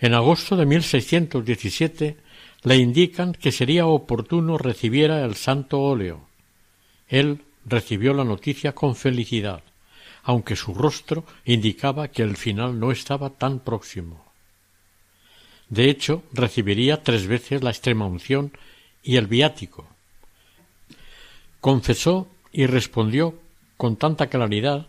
[0.00, 2.16] En agosto de 1617
[2.64, 6.33] le indican que sería oportuno recibiera el santo óleo.
[7.08, 9.62] Él recibió la noticia con felicidad,
[10.22, 14.24] aunque su rostro indicaba que el final no estaba tan próximo.
[15.68, 18.52] De hecho, recibiría tres veces la extrema unción
[19.02, 19.86] y el viático.
[21.60, 23.38] Confesó y respondió
[23.76, 24.86] con tanta claridad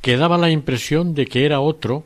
[0.00, 2.04] que daba la impresión de que era otro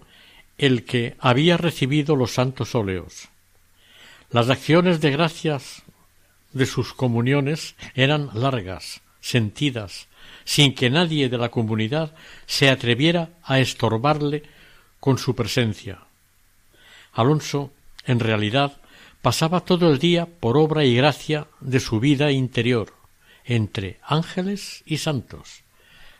[0.59, 3.29] el que había recibido los santos óleos.
[4.31, 5.83] Las acciones de gracias
[6.53, 10.09] de sus comuniones eran largas, sentidas,
[10.45, 12.15] sin que nadie de la comunidad
[12.47, 14.43] se atreviera a estorbarle
[14.99, 16.01] con su presencia.
[17.13, 17.73] Alonso,
[18.05, 18.79] en realidad,
[19.23, 22.95] pasaba todo el día por obra y gracia de su vida interior,
[23.45, 25.63] entre ángeles y santos,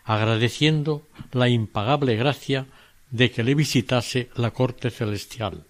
[0.05, 2.67] agradeciendo la impagable gracia
[3.11, 5.65] de que le visitase la corte celestial.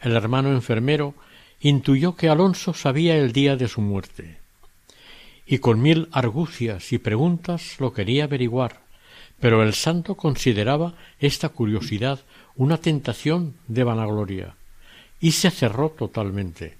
[0.00, 1.14] El hermano enfermero
[1.60, 4.38] intuyó que Alonso sabía el día de su muerte,
[5.46, 8.80] y con mil argucias y preguntas lo quería averiguar,
[9.38, 12.20] pero el santo consideraba esta curiosidad
[12.56, 14.56] una tentación de vanagloria,
[15.20, 16.76] y se cerró totalmente.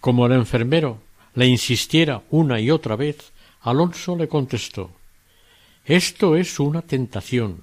[0.00, 1.00] Como el enfermero
[1.34, 4.92] le insistiera una y otra vez, Alonso le contestó
[5.84, 7.62] Esto es una tentación.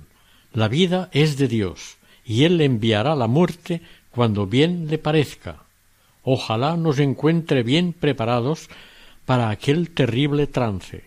[0.52, 3.82] La vida es de Dios, y Él le enviará la muerte
[4.12, 5.64] cuando bien le parezca.
[6.24, 8.70] Ojalá nos encuentre bien preparados
[9.26, 11.04] para aquel terrible trance.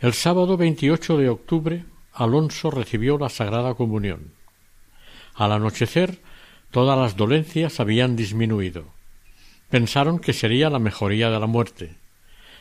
[0.00, 4.32] El sábado 28 de octubre Alonso recibió la Sagrada Comunión.
[5.34, 6.20] Al anochecer
[6.70, 8.86] todas las dolencias habían disminuido.
[9.70, 11.96] Pensaron que sería la mejoría de la muerte.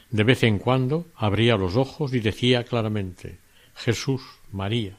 [0.09, 3.39] De vez en cuando abría los ojos y decía claramente
[3.75, 4.21] Jesús,
[4.51, 4.97] María.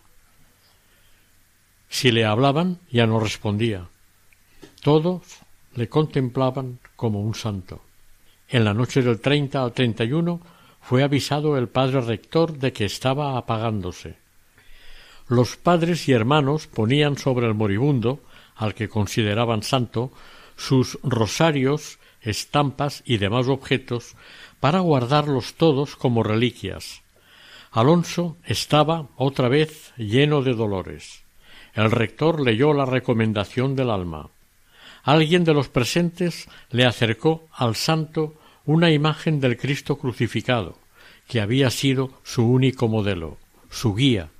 [1.88, 3.88] Si le hablaban ya no respondía.
[4.82, 5.22] Todos
[5.74, 7.82] le contemplaban como un santo.
[8.48, 10.40] En la noche del treinta al treinta y uno
[10.80, 14.16] fue avisado el padre rector de que estaba apagándose.
[15.28, 18.20] Los padres y hermanos ponían sobre el moribundo,
[18.56, 20.10] al que consideraban santo,
[20.56, 24.16] sus rosarios, estampas y demás objetos
[24.60, 27.02] para guardarlos todos como reliquias.
[27.70, 31.22] Alonso estaba otra vez lleno de dolores.
[31.74, 34.30] El rector leyó la recomendación del alma.
[35.02, 38.34] Alguien de los presentes le acercó al santo
[38.64, 40.76] una imagen del Cristo crucificado,
[41.26, 43.38] que había sido su único modelo,
[43.70, 44.30] su guía,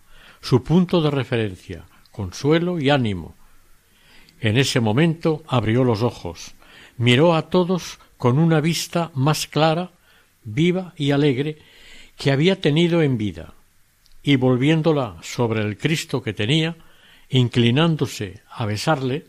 [0.41, 3.35] su punto de referencia, consuelo y ánimo.
[4.41, 6.55] En ese momento abrió los ojos,
[6.97, 9.91] miró a todos con una vista más clara,
[10.45, 11.59] viva y alegre
[12.17, 13.55] que había tenido en vida,
[14.23, 16.77] y volviéndola sobre el Cristo que tenía,
[17.31, 19.27] inclinándose a besarle,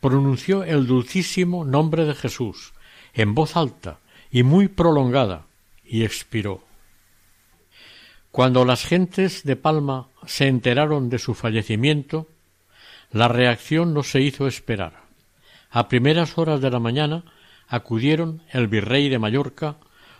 [0.00, 2.72] pronunció el dulcísimo nombre de Jesús,
[3.14, 3.98] en voz alta
[4.30, 5.46] y muy prolongada,
[5.84, 6.62] y expiró.
[8.30, 12.28] Cuando las gentes de Palma se enteraron de su fallecimiento,
[13.10, 15.04] la reacción no se hizo esperar.
[15.70, 17.24] A primeras horas de la mañana
[17.66, 19.76] acudieron el virrey de Mallorca,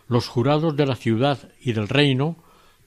[0.09, 2.37] los jurados de la ciudad y del reino,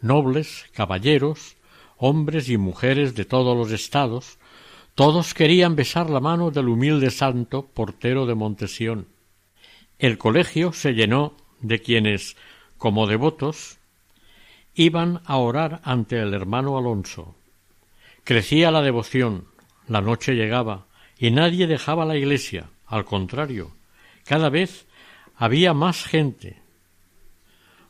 [0.01, 1.57] nobles, caballeros,
[1.97, 4.38] hombres y mujeres de todos los estados,
[4.99, 9.07] todos querían besar la mano del humilde santo portero de Montesión.
[9.97, 12.35] El colegio se llenó de quienes,
[12.77, 13.77] como devotos,
[14.75, 17.33] iban a orar ante el hermano Alonso.
[18.25, 19.45] Crecía la devoción,
[19.87, 20.87] la noche llegaba,
[21.17, 23.71] y nadie dejaba la iglesia, al contrario,
[24.25, 24.85] cada vez
[25.37, 26.59] había más gente,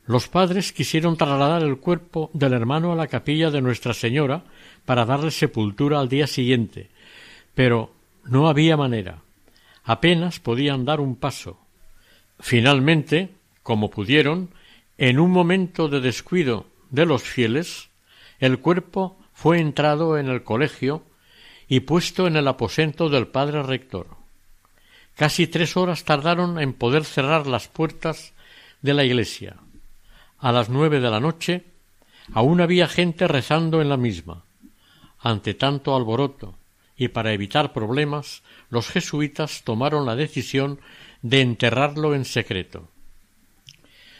[0.09, 4.43] los padres quisieron trasladar el cuerpo del hermano a la capilla de Nuestra Señora
[4.83, 6.89] para darle sepultura al día siguiente,
[7.59, 7.91] pero
[8.23, 9.19] no había manera.
[9.83, 11.59] Apenas podían dar un paso.
[12.39, 13.31] Finalmente,
[13.63, 14.51] como pudieron,
[14.97, 17.89] en un momento de descuido de los fieles,
[18.39, 21.03] el cuerpo fue entrado en el colegio
[21.67, 24.07] y puesto en el aposento del padre rector.
[25.17, 28.31] Casi tres horas tardaron en poder cerrar las puertas
[28.81, 29.57] de la iglesia
[30.37, 31.65] a las nueve de la noche,
[32.31, 34.45] aún había gente rezando en la misma.
[35.19, 36.55] Ante tanto alboroto,
[36.99, 40.81] y para evitar problemas, los jesuitas tomaron la decisión
[41.21, 42.89] de enterrarlo en secreto.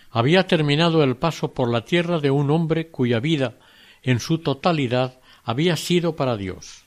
[0.10, 3.58] Había terminado el paso por la tierra de un hombre cuya vida,
[4.02, 6.86] en su totalidad, había sido para Dios.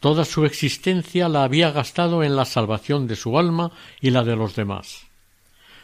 [0.00, 3.72] Toda su existencia la había gastado en la salvación de su alma
[4.02, 5.06] y la de los demás.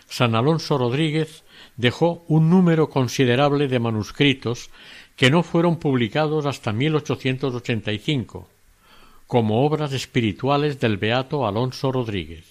[0.08, 1.42] San Alonso Rodríguez
[1.76, 4.70] dejó un número considerable de manuscritos
[5.16, 8.48] que no fueron publicados hasta 1885,
[9.26, 12.44] como obras espirituales del beato Alonso Rodríguez.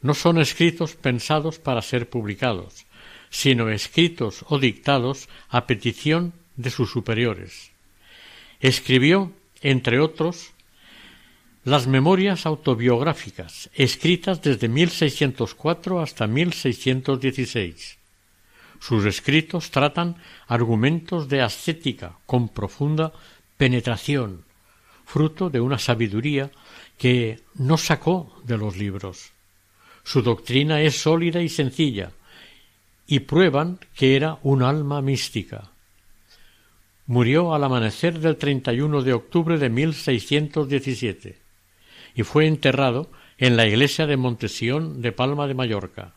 [0.00, 2.86] No son escritos pensados para ser publicados,
[3.30, 7.70] sino escritos o dictados a petición de sus superiores.
[8.60, 10.52] Escribió, entre otros,
[11.64, 17.98] las memorias autobiográficas, escritas desde 1604 hasta 1616.
[18.80, 20.16] Sus escritos tratan
[20.46, 23.12] argumentos de ascética con profunda
[23.56, 24.44] penetración,
[25.08, 26.50] fruto de una sabiduría
[26.98, 29.32] que no sacó de los libros.
[30.04, 32.12] Su doctrina es sólida y sencilla,
[33.06, 35.70] y prueban que era un alma mística.
[37.06, 41.38] Murió al amanecer del 31 de octubre de 1617
[42.14, 46.12] y fue enterrado en la iglesia de Montesión de Palma de Mallorca.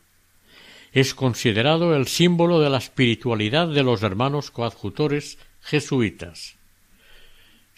[0.92, 6.56] Es considerado el símbolo de la espiritualidad de los hermanos coadjutores jesuitas.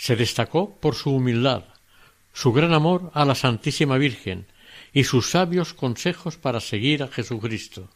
[0.04, 1.64] Se destacó por su humildad,
[2.34, 4.44] su gran amor a la Santísima Virgen
[4.92, 7.88] y sus sabios consejos para seguir a Jesucristo.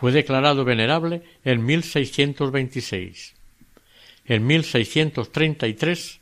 [0.00, 3.34] Fue declarado venerable en 1626.
[4.24, 6.20] En 1633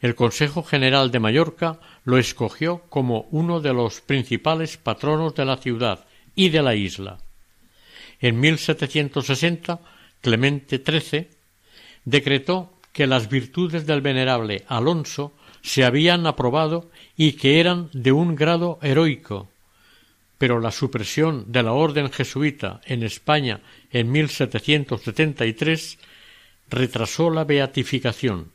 [0.00, 5.58] el Consejo General de Mallorca lo escogió como uno de los principales patronos de la
[5.58, 7.18] ciudad y de la isla.
[8.18, 9.78] En 1760,
[10.22, 11.28] Clemente XIII
[12.06, 15.32] decretó que las virtudes del venerable Alonso
[15.62, 19.48] se habían aprobado y que eran de un grado heroico,
[20.38, 25.98] pero la supresión de la orden jesuita en España en 1773
[26.68, 28.50] retrasó la beatificación,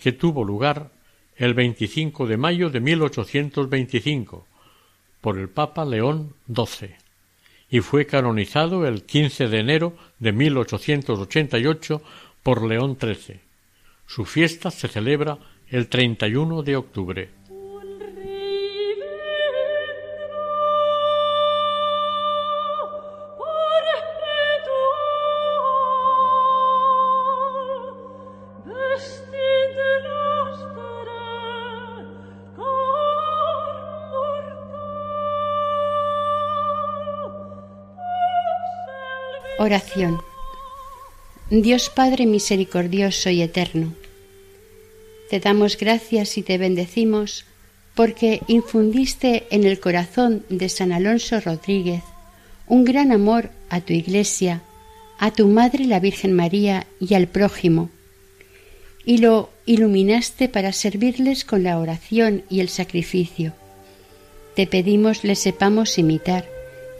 [0.00, 0.90] que tuvo lugar
[1.36, 4.46] el 25 de mayo de 1825
[5.20, 7.08] por el Papa León XII
[7.70, 12.02] y fue canonizado el 15 de enero de 1888
[12.42, 13.47] por León XIII.
[14.08, 17.30] Su fiesta se celebra el 31 de octubre.
[39.58, 40.27] Oración.
[41.50, 43.94] Dios Padre misericordioso y eterno,
[45.30, 47.46] te damos gracias y te bendecimos
[47.94, 52.02] porque infundiste en el corazón de San Alonso Rodríguez
[52.66, 54.60] un gran amor a tu Iglesia,
[55.18, 57.88] a tu Madre la Virgen María y al prójimo,
[59.06, 63.54] y lo iluminaste para servirles con la oración y el sacrificio.
[64.54, 66.44] Te pedimos le sepamos imitar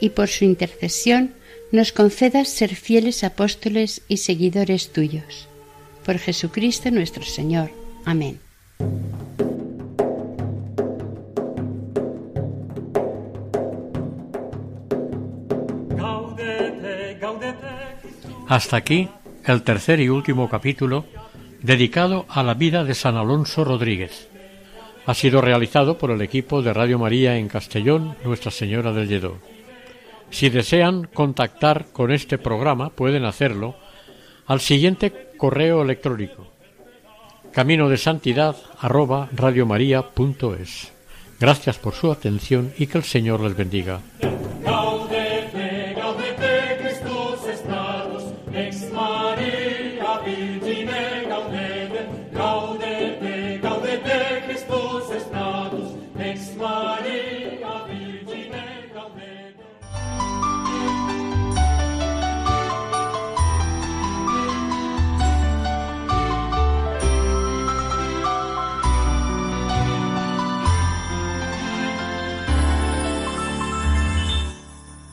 [0.01, 1.35] y por su intercesión
[1.71, 5.47] nos concedas ser fieles apóstoles y seguidores tuyos.
[6.05, 7.71] Por Jesucristo nuestro Señor.
[8.05, 8.39] Amén.
[18.47, 19.07] Hasta aquí
[19.45, 21.05] el tercer y último capítulo
[21.61, 24.27] dedicado a la vida de San Alonso Rodríguez.
[25.05, 29.37] Ha sido realizado por el equipo de Radio María en Castellón, Nuestra Señora del Lledó.
[30.31, 33.75] Si desean contactar con este programa, pueden hacerlo
[34.45, 36.49] al siguiente correo electrónico
[37.51, 40.91] camino de santidad arroba radiomaria.es.
[41.39, 44.01] Gracias por su atención y que el Señor les bendiga.